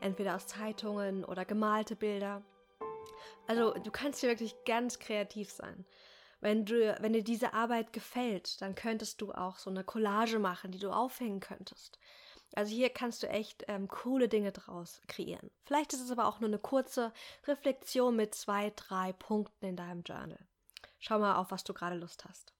Entweder 0.00 0.36
aus 0.36 0.46
Zeitungen 0.46 1.24
oder 1.24 1.44
gemalte 1.44 1.96
Bilder. 1.96 2.42
Also 3.48 3.74
du 3.74 3.90
kannst 3.90 4.20
hier 4.20 4.28
wirklich 4.28 4.54
ganz 4.64 5.00
kreativ 5.00 5.50
sein. 5.50 5.84
Wenn, 6.40 6.64
du, 6.64 6.96
wenn 7.00 7.12
dir 7.12 7.24
diese 7.24 7.54
Arbeit 7.54 7.92
gefällt, 7.92 8.62
dann 8.62 8.76
könntest 8.76 9.20
du 9.20 9.32
auch 9.32 9.58
so 9.58 9.68
eine 9.68 9.82
Collage 9.82 10.38
machen, 10.38 10.70
die 10.70 10.78
du 10.78 10.92
aufhängen 10.92 11.40
könntest. 11.40 11.98
Also 12.56 12.74
hier 12.74 12.90
kannst 12.90 13.22
du 13.22 13.28
echt 13.28 13.64
ähm, 13.68 13.88
coole 13.88 14.28
Dinge 14.28 14.52
draus 14.52 15.00
kreieren. 15.08 15.50
Vielleicht 15.64 15.92
ist 15.92 16.00
es 16.00 16.10
aber 16.10 16.26
auch 16.26 16.40
nur 16.40 16.48
eine 16.48 16.58
kurze 16.58 17.12
Reflexion 17.46 18.14
mit 18.16 18.34
zwei, 18.34 18.72
drei 18.76 19.12
Punkten 19.12 19.66
in 19.66 19.76
deinem 19.76 20.02
Journal. 20.02 20.38
Schau 20.98 21.18
mal 21.18 21.36
auf, 21.36 21.50
was 21.50 21.64
du 21.64 21.74
gerade 21.74 21.96
Lust 21.96 22.24
hast. 22.24 22.54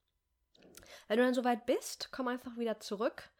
Wenn 1.06 1.18
du 1.18 1.24
dann 1.24 1.34
soweit 1.34 1.66
bist, 1.66 2.08
komm 2.12 2.28
einfach 2.28 2.56
wieder 2.56 2.80
zurück. 2.80 3.30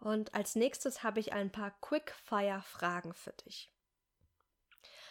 Und 0.00 0.34
als 0.34 0.56
nächstes 0.56 1.02
habe 1.02 1.20
ich 1.20 1.32
ein 1.32 1.52
paar 1.52 1.70
Quickfire-Fragen 1.80 3.14
für 3.14 3.32
dich. 3.44 3.72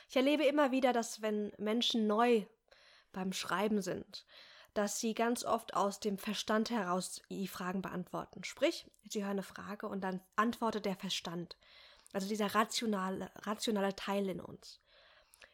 Ich 0.09 0.15
erlebe 0.17 0.43
immer 0.43 0.71
wieder, 0.71 0.91
dass 0.91 1.21
wenn 1.21 1.53
Menschen 1.57 2.05
neu 2.05 2.45
beim 3.13 3.31
Schreiben 3.31 3.81
sind, 3.81 4.25
dass 4.73 4.99
sie 4.99 5.13
ganz 5.13 5.43
oft 5.43 5.73
aus 5.73 5.99
dem 5.99 6.17
Verstand 6.17 6.69
heraus 6.69 7.21
die 7.29 7.47
Fragen 7.47 7.81
beantworten. 7.81 8.43
Sprich, 8.43 8.87
sie 9.09 9.21
hören 9.21 9.31
eine 9.31 9.43
Frage 9.43 9.87
und 9.87 10.01
dann 10.01 10.21
antwortet 10.35 10.85
der 10.85 10.95
Verstand. 10.95 11.57
Also 12.13 12.27
dieser 12.27 12.55
rationale, 12.55 13.31
rationale 13.35 13.95
Teil 13.95 14.29
in 14.29 14.39
uns. 14.39 14.81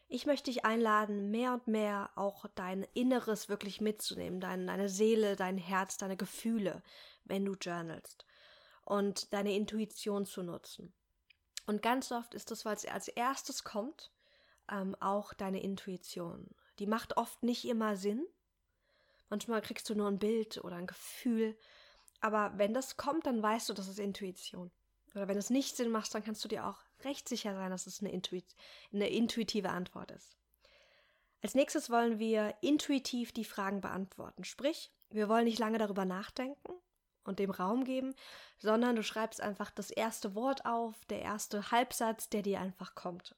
Ich 0.08 0.24
möchte 0.24 0.50
dich 0.50 0.64
einladen, 0.64 1.30
mehr 1.30 1.52
und 1.52 1.66
mehr 1.66 2.10
auch 2.16 2.46
dein 2.54 2.86
Inneres 2.94 3.48
wirklich 3.48 3.80
mitzunehmen, 3.80 4.40
dein, 4.40 4.66
deine 4.66 4.88
Seele, 4.88 5.36
dein 5.36 5.58
Herz, 5.58 5.98
deine 5.98 6.16
Gefühle, 6.16 6.82
wenn 7.24 7.44
du 7.44 7.54
journalst 7.54 8.24
und 8.84 9.32
deine 9.34 9.54
Intuition 9.54 10.24
zu 10.24 10.42
nutzen. 10.42 10.94
Und 11.66 11.82
ganz 11.82 12.10
oft 12.10 12.32
ist 12.32 12.50
das, 12.50 12.64
was 12.64 12.86
als 12.86 13.08
erstes 13.08 13.64
kommt, 13.64 14.10
ähm, 14.70 14.96
auch 15.00 15.34
deine 15.34 15.62
Intuition. 15.62 16.48
Die 16.78 16.86
macht 16.86 17.18
oft 17.18 17.42
nicht 17.42 17.66
immer 17.66 17.96
Sinn, 17.96 18.26
Manchmal 19.30 19.62
kriegst 19.62 19.88
du 19.90 19.94
nur 19.94 20.08
ein 20.08 20.18
Bild 20.18 20.62
oder 20.64 20.76
ein 20.76 20.86
Gefühl. 20.86 21.56
Aber 22.20 22.52
wenn 22.56 22.74
das 22.74 22.96
kommt, 22.96 23.26
dann 23.26 23.42
weißt 23.42 23.68
du, 23.68 23.74
das 23.74 23.88
ist 23.88 23.98
Intuition. 23.98 24.70
Oder 25.14 25.28
wenn 25.28 25.38
es 25.38 25.50
nicht 25.50 25.76
Sinn 25.76 25.90
macht, 25.90 26.14
dann 26.14 26.24
kannst 26.24 26.44
du 26.44 26.48
dir 26.48 26.66
auch 26.66 26.78
recht 27.04 27.28
sicher 27.28 27.54
sein, 27.54 27.70
dass 27.70 27.86
es 27.86 28.00
eine, 28.00 28.12
Intuit 28.12 28.44
eine 28.92 29.08
intuitive 29.08 29.70
Antwort 29.70 30.10
ist. 30.10 30.36
Als 31.42 31.54
nächstes 31.54 31.90
wollen 31.90 32.18
wir 32.18 32.54
intuitiv 32.60 33.32
die 33.32 33.44
Fragen 33.44 33.80
beantworten. 33.80 34.44
Sprich, 34.44 34.92
wir 35.10 35.28
wollen 35.28 35.44
nicht 35.44 35.58
lange 35.58 35.78
darüber 35.78 36.04
nachdenken 36.04 36.72
und 37.24 37.38
dem 37.38 37.50
Raum 37.50 37.84
geben, 37.84 38.14
sondern 38.58 38.96
du 38.96 39.02
schreibst 39.02 39.40
einfach 39.40 39.70
das 39.70 39.90
erste 39.90 40.34
Wort 40.34 40.66
auf, 40.66 41.04
der 41.06 41.22
erste 41.22 41.70
Halbsatz, 41.70 42.28
der 42.28 42.42
dir 42.42 42.60
einfach 42.60 42.94
kommt. 42.94 43.36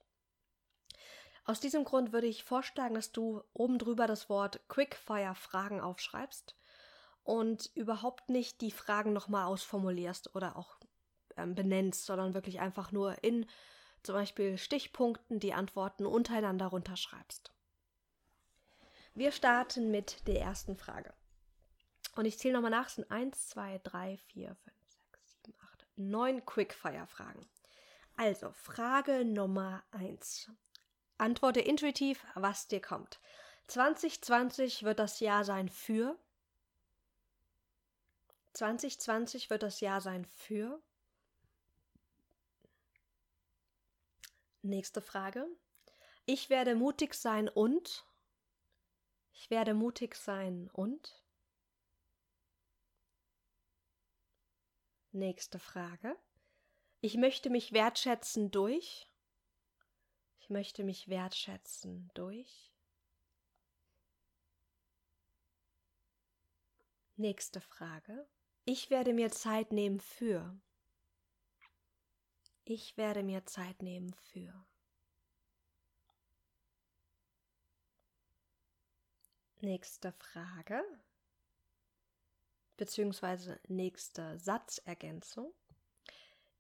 Aus 1.45 1.61
diesem 1.61 1.85
Grund 1.85 2.13
würde 2.13 2.27
ich 2.27 2.45
vorschlagen, 2.45 2.95
dass 2.95 3.13
du 3.13 3.43
oben 3.53 3.79
drüber 3.79 4.07
das 4.07 4.29
Wort 4.29 4.61
Quickfire 4.69 5.35
Fragen 5.35 5.81
aufschreibst 5.81 6.55
und 7.25 7.71
überhaupt 7.75 8.29
nicht 8.29 8.61
die 8.61 8.71
Fragen 8.71 9.13
nochmal 9.13 9.47
ausformulierst 9.47 10.35
oder 10.35 10.57
auch 10.57 10.77
ähm, 11.37 11.55
benennst, 11.55 12.07
sondern 12.07 12.35
wirklich 12.35 12.61
einfach 12.61 12.93
nur 12.93 13.23
in 13.25 13.47
zum 14.03 14.15
Beispiel 14.15 14.57
Stichpunkten 14.57 15.41
die 15.41 15.53
Antworten 15.53 16.07
untereinander 16.07 16.67
runterschreibst. 16.67 17.53
Wir 19.15 19.33
starten 19.33 19.91
mit 19.91 20.27
der 20.27 20.41
ersten 20.41 20.77
Frage. 20.77 21.13
Und 22.17 22.25
ich 22.25 22.39
zähle 22.39 22.55
nochmal 22.55 22.71
nach, 22.71 22.87
es 22.87 22.95
sind 22.95 23.11
1, 23.11 23.49
2, 23.49 23.81
3, 23.83 24.17
4, 24.17 24.55
5, 24.55 24.77
6, 25.13 25.43
7, 25.45 25.59
8, 25.61 25.87
9 25.97 26.45
Quickfire-Fragen. 26.45 27.47
Also, 28.17 28.53
Frage 28.53 29.25
Nummer 29.25 29.83
1. 29.93 30.51
Antworte 31.21 31.61
intuitiv, 31.61 32.25
was 32.35 32.67
dir 32.67 32.81
kommt. 32.81 33.21
2020 33.69 34.83
wird 34.83 34.99
das 34.99 35.21
Jahr 35.21 35.45
sein 35.45 35.69
für. 35.69 36.19
2020 38.55 39.51
wird 39.51 39.63
das 39.63 39.81
Jahr 39.81 40.01
sein 40.01 40.25
für. 40.25 40.81
Nächste 44.63 45.01
Frage. 45.01 45.47
Ich 46.27 46.51
werde 46.51 46.75
mutig 46.75 47.15
sein 47.15 47.49
und. 47.49 48.05
Ich 49.33 49.51
werde 49.51 49.75
mutig 49.75 50.17
sein 50.17 50.69
und. 50.73 51.23
Nächste 55.13 55.59
Frage. 55.59 56.17
Ich 57.01 57.17
möchte 57.17 57.51
mich 57.51 57.73
wertschätzen 57.73 58.51
durch. 58.51 59.10
Ich 60.51 60.53
möchte 60.53 60.83
mich 60.83 61.07
wertschätzen 61.07 62.11
durch. 62.13 62.73
Nächste 67.15 67.61
Frage. 67.61 68.27
Ich 68.65 68.91
werde 68.91 69.13
mir 69.13 69.31
Zeit 69.31 69.71
nehmen 69.71 70.01
für. 70.01 70.61
Ich 72.65 72.97
werde 72.97 73.23
mir 73.23 73.47
Zeit 73.47 73.81
nehmen 73.81 74.13
für. 74.13 74.53
Nächste 79.61 80.11
Frage, 80.11 80.83
beziehungsweise 82.77 83.61
nächste 83.69 84.37
Satzergänzung. 84.41 85.55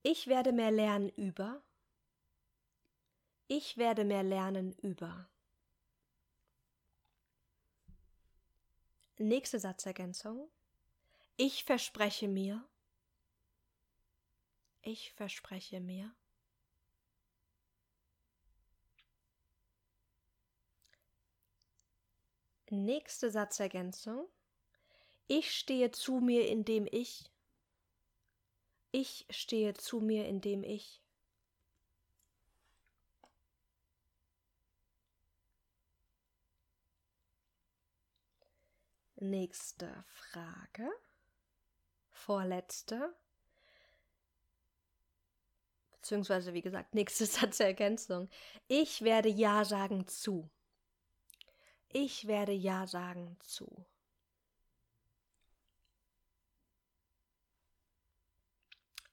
Ich 0.04 0.28
werde 0.28 0.52
mehr 0.52 0.70
lernen 0.70 1.08
über. 1.08 1.60
Ich 3.52 3.76
werde 3.78 4.04
mehr 4.04 4.22
lernen 4.22 4.74
über. 4.74 5.28
Nächste 9.18 9.58
Satzergänzung. 9.58 10.48
Ich 11.36 11.64
verspreche 11.64 12.28
mir. 12.28 12.64
Ich 14.82 15.12
verspreche 15.14 15.80
mir. 15.80 16.14
Nächste 22.68 23.32
Satzergänzung. 23.32 24.28
Ich 25.26 25.52
stehe 25.56 25.90
zu 25.90 26.20
mir, 26.20 26.46
indem 26.46 26.86
ich. 26.88 27.28
Ich 28.92 29.26
stehe 29.28 29.74
zu 29.74 29.98
mir, 29.98 30.28
indem 30.28 30.62
ich. 30.62 31.02
Nächste 39.20 40.02
Frage. 40.06 40.90
Vorletzte. 42.10 43.14
Beziehungsweise, 45.92 46.54
wie 46.54 46.62
gesagt, 46.62 46.94
nächste 46.94 47.26
Satzergänzung. 47.26 48.30
Ich 48.66 49.02
werde 49.02 49.28
Ja 49.28 49.66
sagen 49.66 50.06
zu. 50.06 50.50
Ich 51.88 52.26
werde 52.26 52.52
Ja 52.52 52.86
sagen 52.86 53.36
zu. 53.40 53.86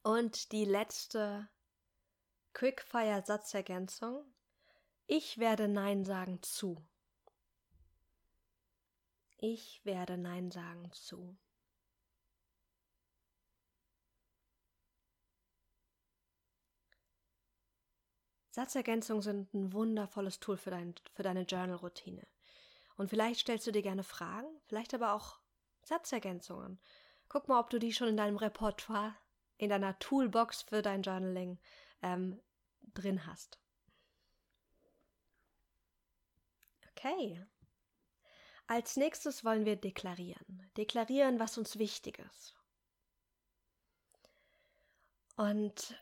Und 0.03 0.53
die 0.53 0.63
letzte 0.63 1.49
Quickfire-Satzergänzung. 2.53 4.23
Ich 5.05 5.37
werde 5.37 5.67
Nein 5.67 6.05
sagen 6.05 6.41
zu. 6.43 6.81
Ich 9.39 9.81
werde 9.85 10.17
Nein 10.17 10.49
sagen 10.49 10.91
zu. 10.91 11.37
Satzergänzungen 18.49 19.21
sind 19.21 19.53
ein 19.53 19.73
wundervolles 19.73 20.39
Tool 20.39 20.57
für, 20.57 20.71
dein, 20.71 20.95
für 21.13 21.21
deine 21.21 21.43
Journal-Routine. 21.43 22.25
Und 22.95 23.11
vielleicht 23.11 23.41
stellst 23.41 23.67
du 23.67 23.71
dir 23.71 23.83
gerne 23.83 24.03
Fragen, 24.03 24.47
vielleicht 24.65 24.95
aber 24.95 25.13
auch 25.13 25.39
Satzergänzungen. 25.83 26.79
Guck 27.29 27.47
mal, 27.47 27.59
ob 27.59 27.69
du 27.69 27.77
die 27.77 27.93
schon 27.93 28.07
in 28.07 28.17
deinem 28.17 28.37
Repertoire, 28.37 29.15
in 29.57 29.69
deiner 29.69 29.99
Toolbox 29.99 30.63
für 30.63 30.81
dein 30.81 31.03
Journaling 31.03 31.59
ähm, 32.01 32.41
drin 32.95 33.27
hast. 33.27 33.59
Okay. 36.89 37.45
Als 38.67 38.97
nächstes 38.97 39.45
wollen 39.45 39.65
wir 39.65 39.77
deklarieren. 39.77 40.69
Deklarieren, 40.75 41.39
was 41.39 41.57
uns 41.57 41.79
wichtig 41.79 42.19
ist. 42.19 42.53
Und 45.37 45.95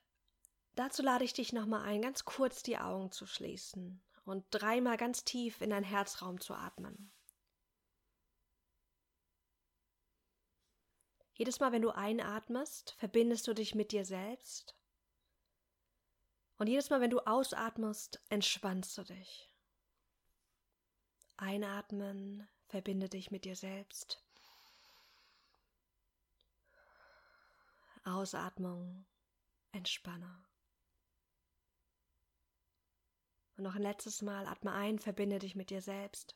dazu 0.73 1.03
lade 1.03 1.23
ich 1.23 1.33
dich 1.33 1.53
nochmal 1.53 1.83
ein, 1.83 2.01
ganz 2.01 2.25
kurz 2.25 2.63
die 2.63 2.77
Augen 2.77 3.11
zu 3.11 3.27
schließen 3.27 4.01
und 4.23 4.45
dreimal 4.49 4.97
ganz 4.97 5.23
tief 5.23 5.61
in 5.61 5.69
deinen 5.69 5.83
Herzraum 5.83 6.41
zu 6.41 6.55
atmen. 6.55 7.11
Jedes 11.33 11.59
Mal, 11.59 11.71
wenn 11.71 11.81
du 11.81 11.91
einatmest, 11.91 12.95
verbindest 12.97 13.45
du 13.47 13.53
dich 13.53 13.75
mit 13.75 13.91
dir 13.91 14.05
selbst. 14.05 14.75
Und 16.57 16.67
jedes 16.67 16.89
Mal, 16.89 17.01
wenn 17.01 17.09
du 17.09 17.19
ausatmest, 17.19 18.21
entspannst 18.29 18.97
du 18.97 19.03
dich. 19.03 19.51
Einatmen, 21.35 22.47
verbinde 22.67 23.09
dich 23.09 23.31
mit 23.31 23.45
dir 23.45 23.55
selbst. 23.55 24.21
Ausatmung, 28.03 29.05
entspanne. 29.71 30.45
Und 33.57 33.63
noch 33.63 33.75
ein 33.75 33.81
letztes 33.81 34.21
Mal 34.21 34.47
atme 34.47 34.71
ein, 34.73 34.99
verbinde 34.99 35.39
dich 35.39 35.55
mit 35.55 35.69
dir 35.69 35.81
selbst. 35.81 36.35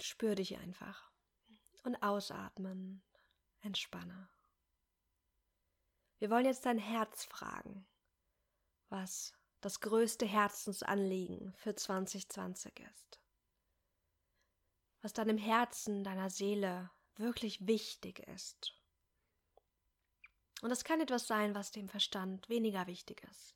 Spür 0.00 0.34
dich 0.34 0.58
einfach. 0.58 1.10
Und 1.84 2.02
ausatmen, 2.02 3.02
entspanne. 3.60 4.28
Wir 6.18 6.30
wollen 6.30 6.46
jetzt 6.46 6.66
dein 6.66 6.78
Herz 6.78 7.24
fragen, 7.24 7.86
was 8.88 9.32
das 9.60 9.80
größte 9.80 10.26
Herzensanliegen 10.26 11.54
für 11.54 11.74
2020 11.74 12.80
ist. 12.80 13.20
Was 15.04 15.12
deinem 15.12 15.36
Herzen, 15.36 16.02
deiner 16.02 16.30
Seele 16.30 16.90
wirklich 17.16 17.66
wichtig 17.66 18.20
ist. 18.20 18.72
Und 20.62 20.70
das 20.70 20.82
kann 20.82 20.98
etwas 20.98 21.26
sein, 21.26 21.54
was 21.54 21.72
dem 21.72 21.90
Verstand 21.90 22.48
weniger 22.48 22.86
wichtig 22.86 23.22
ist 23.30 23.54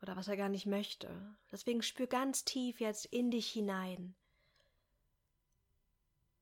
oder 0.00 0.16
was 0.16 0.26
er 0.26 0.36
gar 0.36 0.48
nicht 0.48 0.66
möchte. 0.66 1.36
Deswegen 1.52 1.82
spür 1.82 2.08
ganz 2.08 2.44
tief 2.44 2.80
jetzt 2.80 3.06
in 3.06 3.30
dich 3.30 3.52
hinein 3.52 4.16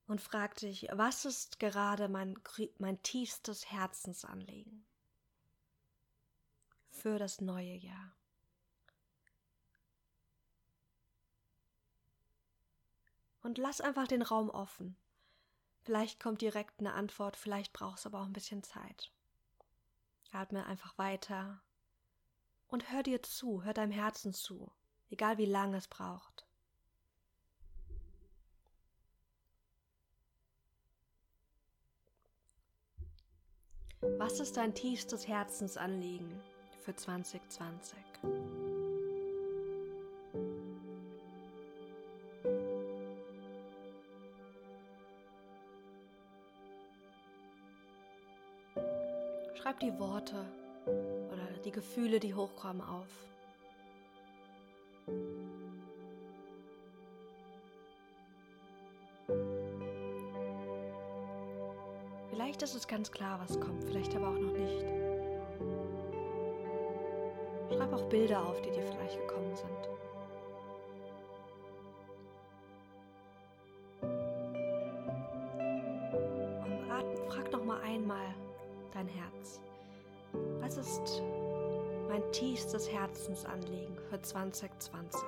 und 0.07 0.23
frag 0.23 0.57
dich, 0.57 0.88
was 0.92 1.27
ist 1.27 1.61
gerade 1.61 2.09
mein, 2.09 2.38
mein 2.79 3.03
tiefstes 3.03 3.70
Herzensanliegen 3.70 4.87
für 6.88 7.18
das 7.18 7.42
neue 7.42 7.75
Jahr? 7.75 8.16
Und 13.42 13.59
lass 13.59 13.81
einfach 13.81 14.07
den 14.07 14.22
Raum 14.22 14.50
offen. 14.50 14.96
Vielleicht 15.83 16.20
kommt 16.20 16.42
direkt 16.42 16.81
eine 16.81 16.92
Antwort, 16.92 17.37
vielleicht 17.37 17.72
brauchst 17.72 18.05
du 18.05 18.11
aber 18.11 18.20
auch 18.20 18.26
ein 18.26 18.33
bisschen 18.33 18.62
Zeit. 18.62 19.12
Atme 20.33 20.66
einfach 20.66 20.96
weiter 20.98 21.62
und 22.68 22.92
hör 22.92 23.03
dir 23.03 23.22
zu, 23.22 23.64
hör 23.64 23.74
deinem 23.74 23.92
Herzen 23.92 24.33
zu, 24.33 24.70
egal 25.09 25.38
wie 25.38 25.46
lange 25.46 25.79
es 25.79 25.88
braucht. 25.88 26.46
Was 34.18 34.40
ist 34.40 34.57
dein 34.57 34.74
tiefstes 34.74 35.26
Herzensanliegen 35.26 36.40
für 36.85 36.94
2020? 36.94 37.98
Die 49.80 49.98
Worte 49.98 50.44
oder 50.86 51.46
die 51.64 51.70
Gefühle, 51.70 52.20
die 52.20 52.34
hochkommen, 52.34 52.82
auf. 52.82 53.08
Vielleicht 62.30 62.62
ist 62.62 62.74
es 62.74 62.86
ganz 62.86 63.10
klar, 63.10 63.40
was 63.40 63.58
kommt, 63.58 63.82
vielleicht 63.84 64.14
aber 64.14 64.28
auch 64.28 64.38
noch 64.38 64.52
nicht. 64.52 64.84
Schreib 67.72 67.92
auch 67.92 68.08
Bilder 68.08 68.44
auf, 68.46 68.60
die 68.62 68.70
dir 68.70 68.82
vielleicht 68.82 69.18
gekommen 69.18 69.54
sind. 69.54 70.10
Tiefstes 82.70 82.92
Herzensanliegen 82.92 83.98
für 84.09 84.22
2020? 84.22 85.20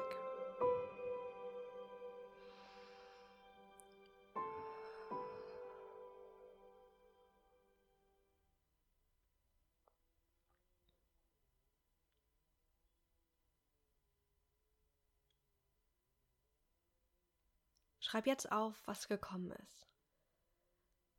Schreib 17.98 18.26
jetzt 18.28 18.52
auf, 18.52 18.80
was 18.84 19.08
gekommen 19.08 19.50
ist. 19.50 19.88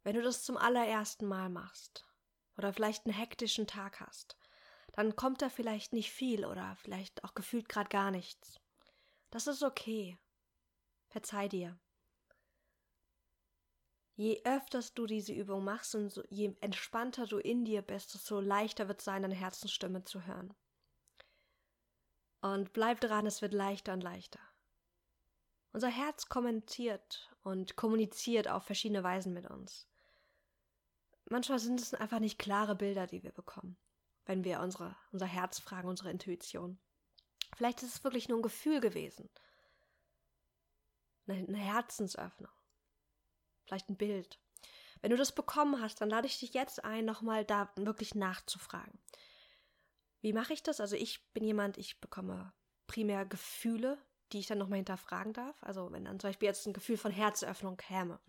Wenn 0.04 0.16
du 0.16 0.22
das 0.22 0.44
zum 0.44 0.56
allerersten 0.56 1.26
Mal 1.26 1.50
machst 1.50 2.06
oder 2.56 2.72
vielleicht 2.72 3.06
einen 3.06 3.14
hektischen 3.16 3.68
Tag 3.68 4.00
hast, 4.00 4.38
dann 4.94 5.16
kommt 5.16 5.42
da 5.42 5.50
vielleicht 5.50 5.94
nicht 5.94 6.12
viel 6.12 6.46
oder 6.46 6.76
vielleicht 6.78 7.24
auch 7.24 7.34
gefühlt 7.34 7.68
gerade 7.68 7.90
gar 7.90 8.12
nichts. 8.12 8.60
Das 9.32 9.48
ist 9.48 9.64
okay. 9.64 10.18
Verzeih 11.10 11.48
dir. 11.48 11.80
Je 14.16 14.42
öfter 14.46 14.80
du 14.94 15.08
diese 15.08 15.34
Übung 15.34 15.64
machst 15.64 15.96
und 15.96 16.12
so, 16.12 16.24
je 16.30 16.56
entspannter 16.62 17.26
du 17.26 17.40
in 17.40 17.66
dir 17.66 17.82
bist, 17.82 18.14
desto 18.14 18.40
leichter 18.40 18.88
wird 18.88 19.00
es 19.00 19.06
sein, 19.06 19.24
deine 19.24 19.34
Herzensstimme 19.34 20.04
zu 20.04 20.26
hören. 20.26 20.54
Und 22.42 22.74
bleib 22.74 23.00
dran, 23.00 23.26
es 23.26 23.42
wird 23.42 23.54
leichter 23.54 23.94
und 23.94 24.02
leichter. 24.02 24.40
Unser 25.72 25.88
Herz 25.88 26.28
kommentiert 26.30 27.32
und 27.42 27.76
kommuniziert 27.76 28.48
auf 28.48 28.66
verschiedene 28.66 29.04
Weisen 29.04 29.34
mit 29.34 29.50
uns. 29.50 29.88
Manchmal 31.26 31.58
sind 31.58 31.82
es 31.82 31.96
einfach 31.96 32.20
nicht 32.20 32.38
klare 32.38 32.76
Bilder, 32.76 33.08
die 33.08 33.24
wir 33.24 33.32
bekommen, 33.32 33.78
wenn 34.26 34.44
wir 34.44 34.60
unsere, 34.60 34.96
unser 35.12 35.26
Herz 35.26 35.60
fragen, 35.60 35.88
unsere 35.88 36.12
Intuition. 36.12 36.80
Vielleicht 37.56 37.84
ist 37.84 37.96
es 37.96 38.04
wirklich 38.04 38.30
nur 38.30 38.40
ein 38.40 38.44
Gefühl 38.44 38.80
gewesen. 38.80 39.30
Eine, 41.28 41.58
Herzensöffnung. 41.58 42.52
Vielleicht 43.66 43.90
ein 43.90 43.98
Bild. 43.98 44.40
Wenn 45.02 45.12
du 45.12 45.18
das 45.18 45.34
bekommen 45.34 45.82
hast, 45.82 46.02
dann 46.02 46.10
lade 46.10 46.28
ich 46.28 46.40
dich 46.40 46.54
jetzt 46.54 46.84
ein, 46.84 47.06
nochmal 47.06 47.46
da 47.46 47.72
wirklich 47.76 48.16
nachzufragen. 48.16 49.00
Wie 50.22 50.34
mache 50.34 50.54
ich 50.54 50.64
das? 50.64 50.80
Also 50.80 50.96
ich 50.96 51.32
bin 51.34 51.44
jemand, 51.44 51.78
ich 51.78 52.00
bekomme 52.00 52.54
primär 52.88 53.26
Gefühle, 53.26 53.98
die 54.32 54.40
ich 54.40 54.48
dann 54.48 54.58
nochmal 54.58 54.78
hinterfragen 54.78 55.34
darf. 55.34 55.62
Also 55.62 55.92
wenn 55.92 56.06
dann 56.06 56.20
zum 56.20 56.30
Beispiel 56.30 56.48
jetzt 56.48 56.66
ein 56.66 56.74
Gefühl 56.74 56.98
von 56.98 57.12
Herzöffnung 57.12 57.78
käme, 57.78 58.20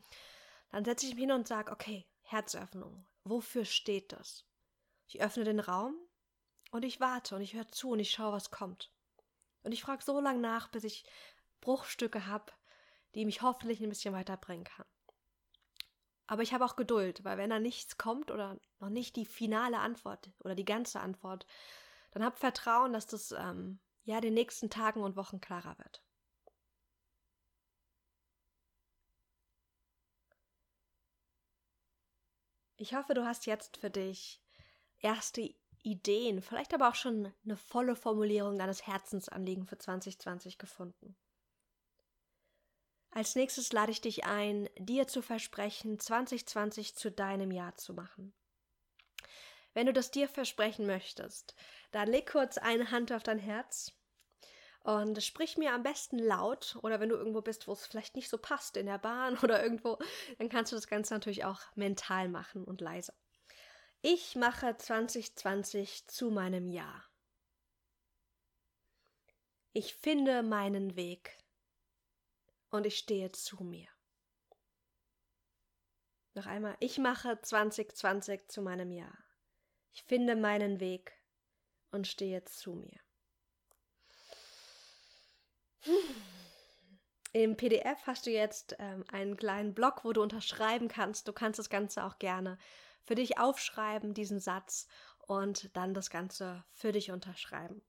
dann 0.71 0.85
setze 0.85 1.07
ich 1.07 1.15
mich 1.15 1.23
hin 1.23 1.33
und 1.33 1.49
sage, 1.49 1.71
okay, 1.73 2.07
Herzöffnung, 2.23 3.07
wofür 3.25 3.65
steht 3.65 4.13
das? 4.13 4.45
Ich 5.15 5.23
öffne 5.23 5.45
den 5.45 5.61
Raum 5.61 5.95
und 6.73 6.85
ich 6.85 6.99
warte 6.99 7.37
und 7.37 7.41
ich 7.41 7.55
höre 7.55 7.69
zu 7.69 7.91
und 7.91 8.01
ich 8.01 8.11
schaue, 8.11 8.33
was 8.33 8.51
kommt. 8.51 8.91
Und 9.63 9.71
ich 9.71 9.81
frage 9.81 10.03
so 10.03 10.19
lange 10.19 10.41
nach, 10.41 10.67
bis 10.67 10.83
ich 10.83 11.05
Bruchstücke 11.61 12.27
habe, 12.27 12.53
die 13.15 13.25
mich 13.25 13.41
hoffentlich 13.41 13.81
ein 13.81 13.89
bisschen 13.89 14.13
weiterbringen 14.13 14.65
kann. 14.65 14.85
Aber 16.27 16.43
ich 16.43 16.53
habe 16.53 16.65
auch 16.65 16.75
Geduld, 16.75 17.23
weil 17.23 17.39
wenn 17.39 17.51
da 17.51 17.61
nichts 17.61 17.97
kommt 17.97 18.33
oder 18.33 18.59
noch 18.81 18.89
nicht 18.89 19.15
die 19.15 19.25
finale 19.25 19.79
Antwort 19.79 20.33
oder 20.41 20.57
die 20.57 20.65
ganze 20.65 20.99
Antwort, 20.99 21.47
dann 22.11 22.25
hab 22.25 22.41
Vertrauen, 22.41 22.93
dass 22.93 23.07
das 23.07 23.31
ähm, 23.31 23.79
ja 24.03 24.21
den 24.21 24.35
nächsten 24.35 24.69
Tagen 24.69 25.01
und 25.01 25.15
Wochen 25.15 25.41
klarer 25.41 25.79
wird. 25.79 26.03
Ich 32.77 32.97
hoffe, 32.97 33.15
du 33.15 33.25
hast 33.25 33.47
jetzt 33.47 33.77
für 33.77 33.91
dich 33.91 34.44
erste 35.05 35.55
Ideen, 35.83 36.41
vielleicht 36.41 36.73
aber 36.75 36.89
auch 36.89 36.95
schon 36.95 37.33
eine 37.45 37.57
volle 37.57 37.95
Formulierung 37.95 38.59
deines 38.59 38.87
Herzensanliegen 38.87 39.67
für 39.67 39.79
2020 39.79 40.59
gefunden. 40.59 41.15
Als 43.11 43.37
nächstes 43.37 43.73
lade 43.73 43.93
ich 43.93 44.01
dich 44.01 44.25
ein, 44.25 44.69
dir 44.77 45.07
zu 45.07 45.23
versprechen, 45.23 46.01
2020 46.01 46.97
zu 46.97 47.13
deinem 47.13 47.53
Jahr 47.53 47.77
zu 47.77 47.95
machen. 47.95 48.35
Wenn 49.75 49.87
du 49.87 49.93
das 49.93 50.11
dir 50.11 50.29
versprechen 50.29 50.87
möchtest, 50.87 51.55
dann 51.93 52.09
leg 52.09 52.31
kurz 52.31 52.59
eine 52.59 52.91
Hand 52.91 53.13
auf 53.13 53.23
dein 53.23 53.39
Herz 53.39 53.93
und 54.85 55.23
sprich 55.23 55.57
mir 55.57 55.73
am 55.73 55.83
besten 55.83 56.19
laut 56.19 56.77
oder 56.83 56.99
wenn 56.99 57.09
du 57.09 57.17
irgendwo 57.17 57.41
bist, 57.43 57.69
wo 57.69 57.73
es 57.73 57.87
vielleicht 57.87 58.17
nicht 58.17 58.31
so 58.31 58.39
passt, 58.39 58.77
in 58.77 58.87
der 58.87 58.99
Bahn 58.99 59.39
oder 59.43 59.63
irgendwo, 59.63 59.99
dann 60.39 60.49
kannst 60.49 60.73
du 60.73 60.77
das 60.77 60.89
Ganze 60.89 61.15
natürlich 61.15 61.45
auch 61.45 61.61
mental 61.75 62.29
machen 62.29 62.65
und 62.65 62.81
leise. 62.81 63.13
Ich 64.07 64.37
mache 64.37 64.77
2020 64.77 66.09
zu 66.09 66.31
meinem 66.31 66.69
Jahr. 66.69 67.07
Ich 69.73 69.95
finde 69.95 70.43
meinen 70.43 70.95
Weg 70.95 71.39
und 72.69 72.85
ich 72.85 72.99
stehe 72.99 73.33
zu 73.33 73.65
mir. 73.65 73.89
Noch 76.35 76.45
einmal, 76.45 76.77
ich 76.81 76.99
mache 76.99 77.41
2020 77.41 78.47
zu 78.49 78.61
meinem 78.61 78.93
Jahr. 78.93 79.17
Ich 79.91 80.03
finde 80.03 80.37
meinen 80.37 80.81
Weg 80.81 81.19
und 81.91 82.07
stehe 82.07 82.45
zu 82.45 82.75
mir. 82.75 83.01
Im 87.33 87.57
PDF 87.57 88.07
hast 88.07 88.27
du 88.27 88.31
jetzt 88.31 88.77
ähm, 88.79 89.03
einen 89.09 89.39
kleinen 89.39 89.73
Blog, 89.73 90.05
wo 90.05 90.13
du 90.13 90.21
unterschreiben 90.21 90.89
kannst. 90.89 91.27
Du 91.27 91.33
kannst 91.33 91.59
das 91.59 91.71
Ganze 91.71 92.05
auch 92.05 92.19
gerne 92.19 92.59
für 93.05 93.15
dich 93.15 93.39
aufschreiben, 93.39 94.15
diesen 94.15 94.41
Satz, 94.41 94.89
und 95.27 95.75
dann 95.77 95.95
das 95.95 96.11
Ganze 96.11 96.65
für 96.73 96.93
dich 96.93 97.11
unterschreiben. 97.11 97.83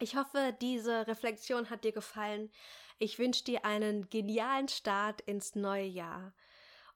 Ich 0.00 0.16
hoffe, 0.16 0.56
diese 0.60 1.06
Reflexion 1.06 1.70
hat 1.70 1.84
dir 1.84 1.92
gefallen. 1.92 2.50
Ich 2.98 3.18
wünsche 3.18 3.44
dir 3.44 3.64
einen 3.64 4.08
genialen 4.10 4.68
Start 4.68 5.20
ins 5.22 5.54
neue 5.54 5.86
Jahr 5.86 6.34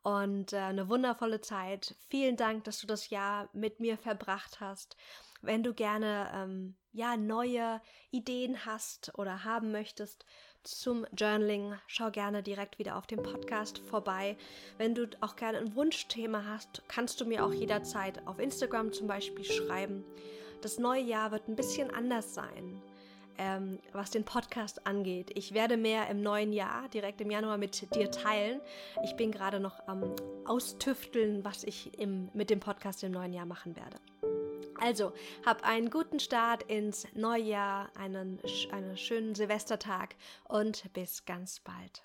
und 0.03 0.53
äh, 0.53 0.59
eine 0.59 0.89
wundervolle 0.89 1.41
Zeit. 1.41 1.97
Vielen 2.09 2.37
Dank, 2.37 2.65
dass 2.65 2.81
du 2.81 2.87
das 2.87 3.11
Jahr 3.11 3.49
mit 3.53 3.81
mir 3.81 3.99
verbracht 3.99 4.61
hast. 4.61 4.97
Wenn 5.41 5.63
du 5.63 5.75
gerne 5.75 6.31
ähm, 6.35 6.77
ja 6.93 7.17
neue 7.17 7.81
Ideen 8.11 8.65
hast 8.67 9.13
oder 9.19 9.45
haben 9.45 9.73
möchtest 9.73 10.25
zum 10.63 11.07
Journaling, 11.17 11.75
schau 11.87 12.11
gerne 12.11 12.43
direkt 12.43 12.79
wieder 12.79 12.97
auf 12.97 13.07
dem 13.07 13.23
Podcast 13.23 13.79
vorbei. 13.79 14.37
Wenn 14.79 14.95
du 14.95 15.09
auch 15.21 15.37
gerne 15.37 15.59
ein 15.59 15.75
Wunschthema 15.75 16.45
hast, 16.47 16.83
kannst 16.89 17.21
du 17.21 17.25
mir 17.25 17.45
auch 17.45 17.53
jederzeit 17.53 18.27
auf 18.27 18.39
Instagram 18.39 18.93
zum 18.93 19.09
Beispiel 19.09 19.45
schreiben. 19.45 20.05
Das 20.61 20.79
neue 20.79 21.03
Jahr 21.03 21.33
wird 21.33 21.49
ein 21.49 21.57
bisschen 21.57 21.93
anders 21.93 22.35
sein 22.35 22.81
ähm, 23.39 23.79
was 23.93 24.11
den 24.11 24.25
Podcast 24.25 24.87
angeht. 24.87 25.31
Ich 25.35 25.55
werde 25.55 25.77
mehr 25.77 26.09
im 26.09 26.23
neuen 26.23 26.53
Jahr, 26.53 26.89
direkt 26.89 27.21
im 27.21 27.31
Januar, 27.31 27.59
mit 27.59 27.95
dir 27.95 28.11
teilen. 28.11 28.61
Ich 29.05 29.17
bin 29.17 29.33
gerade 29.33 29.61
noch 29.61 29.87
am 29.87 30.15
Austüfteln, 30.45 31.45
was 31.45 31.65
ich 31.65 31.99
im, 31.99 32.31
mit 32.35 32.51
dem 32.51 32.61
Podcast 32.61 33.03
im 33.03 33.13
neuen 33.13 33.33
Jahr 33.33 33.47
machen 33.47 33.77
werde. 33.77 33.99
Also, 34.83 35.13
hab 35.47 35.63
einen 35.63 35.91
guten 35.91 36.19
Start 36.19 36.65
ins 36.65 37.07
neue 37.15 37.45
Jahr, 37.45 37.93
einen, 37.95 38.41
einen 38.73 38.99
schönen 38.99 39.37
Silvestertag 39.37 40.17
und 40.49 40.93
bis 40.93 41.25
ganz 41.25 41.61
bald. 41.61 42.03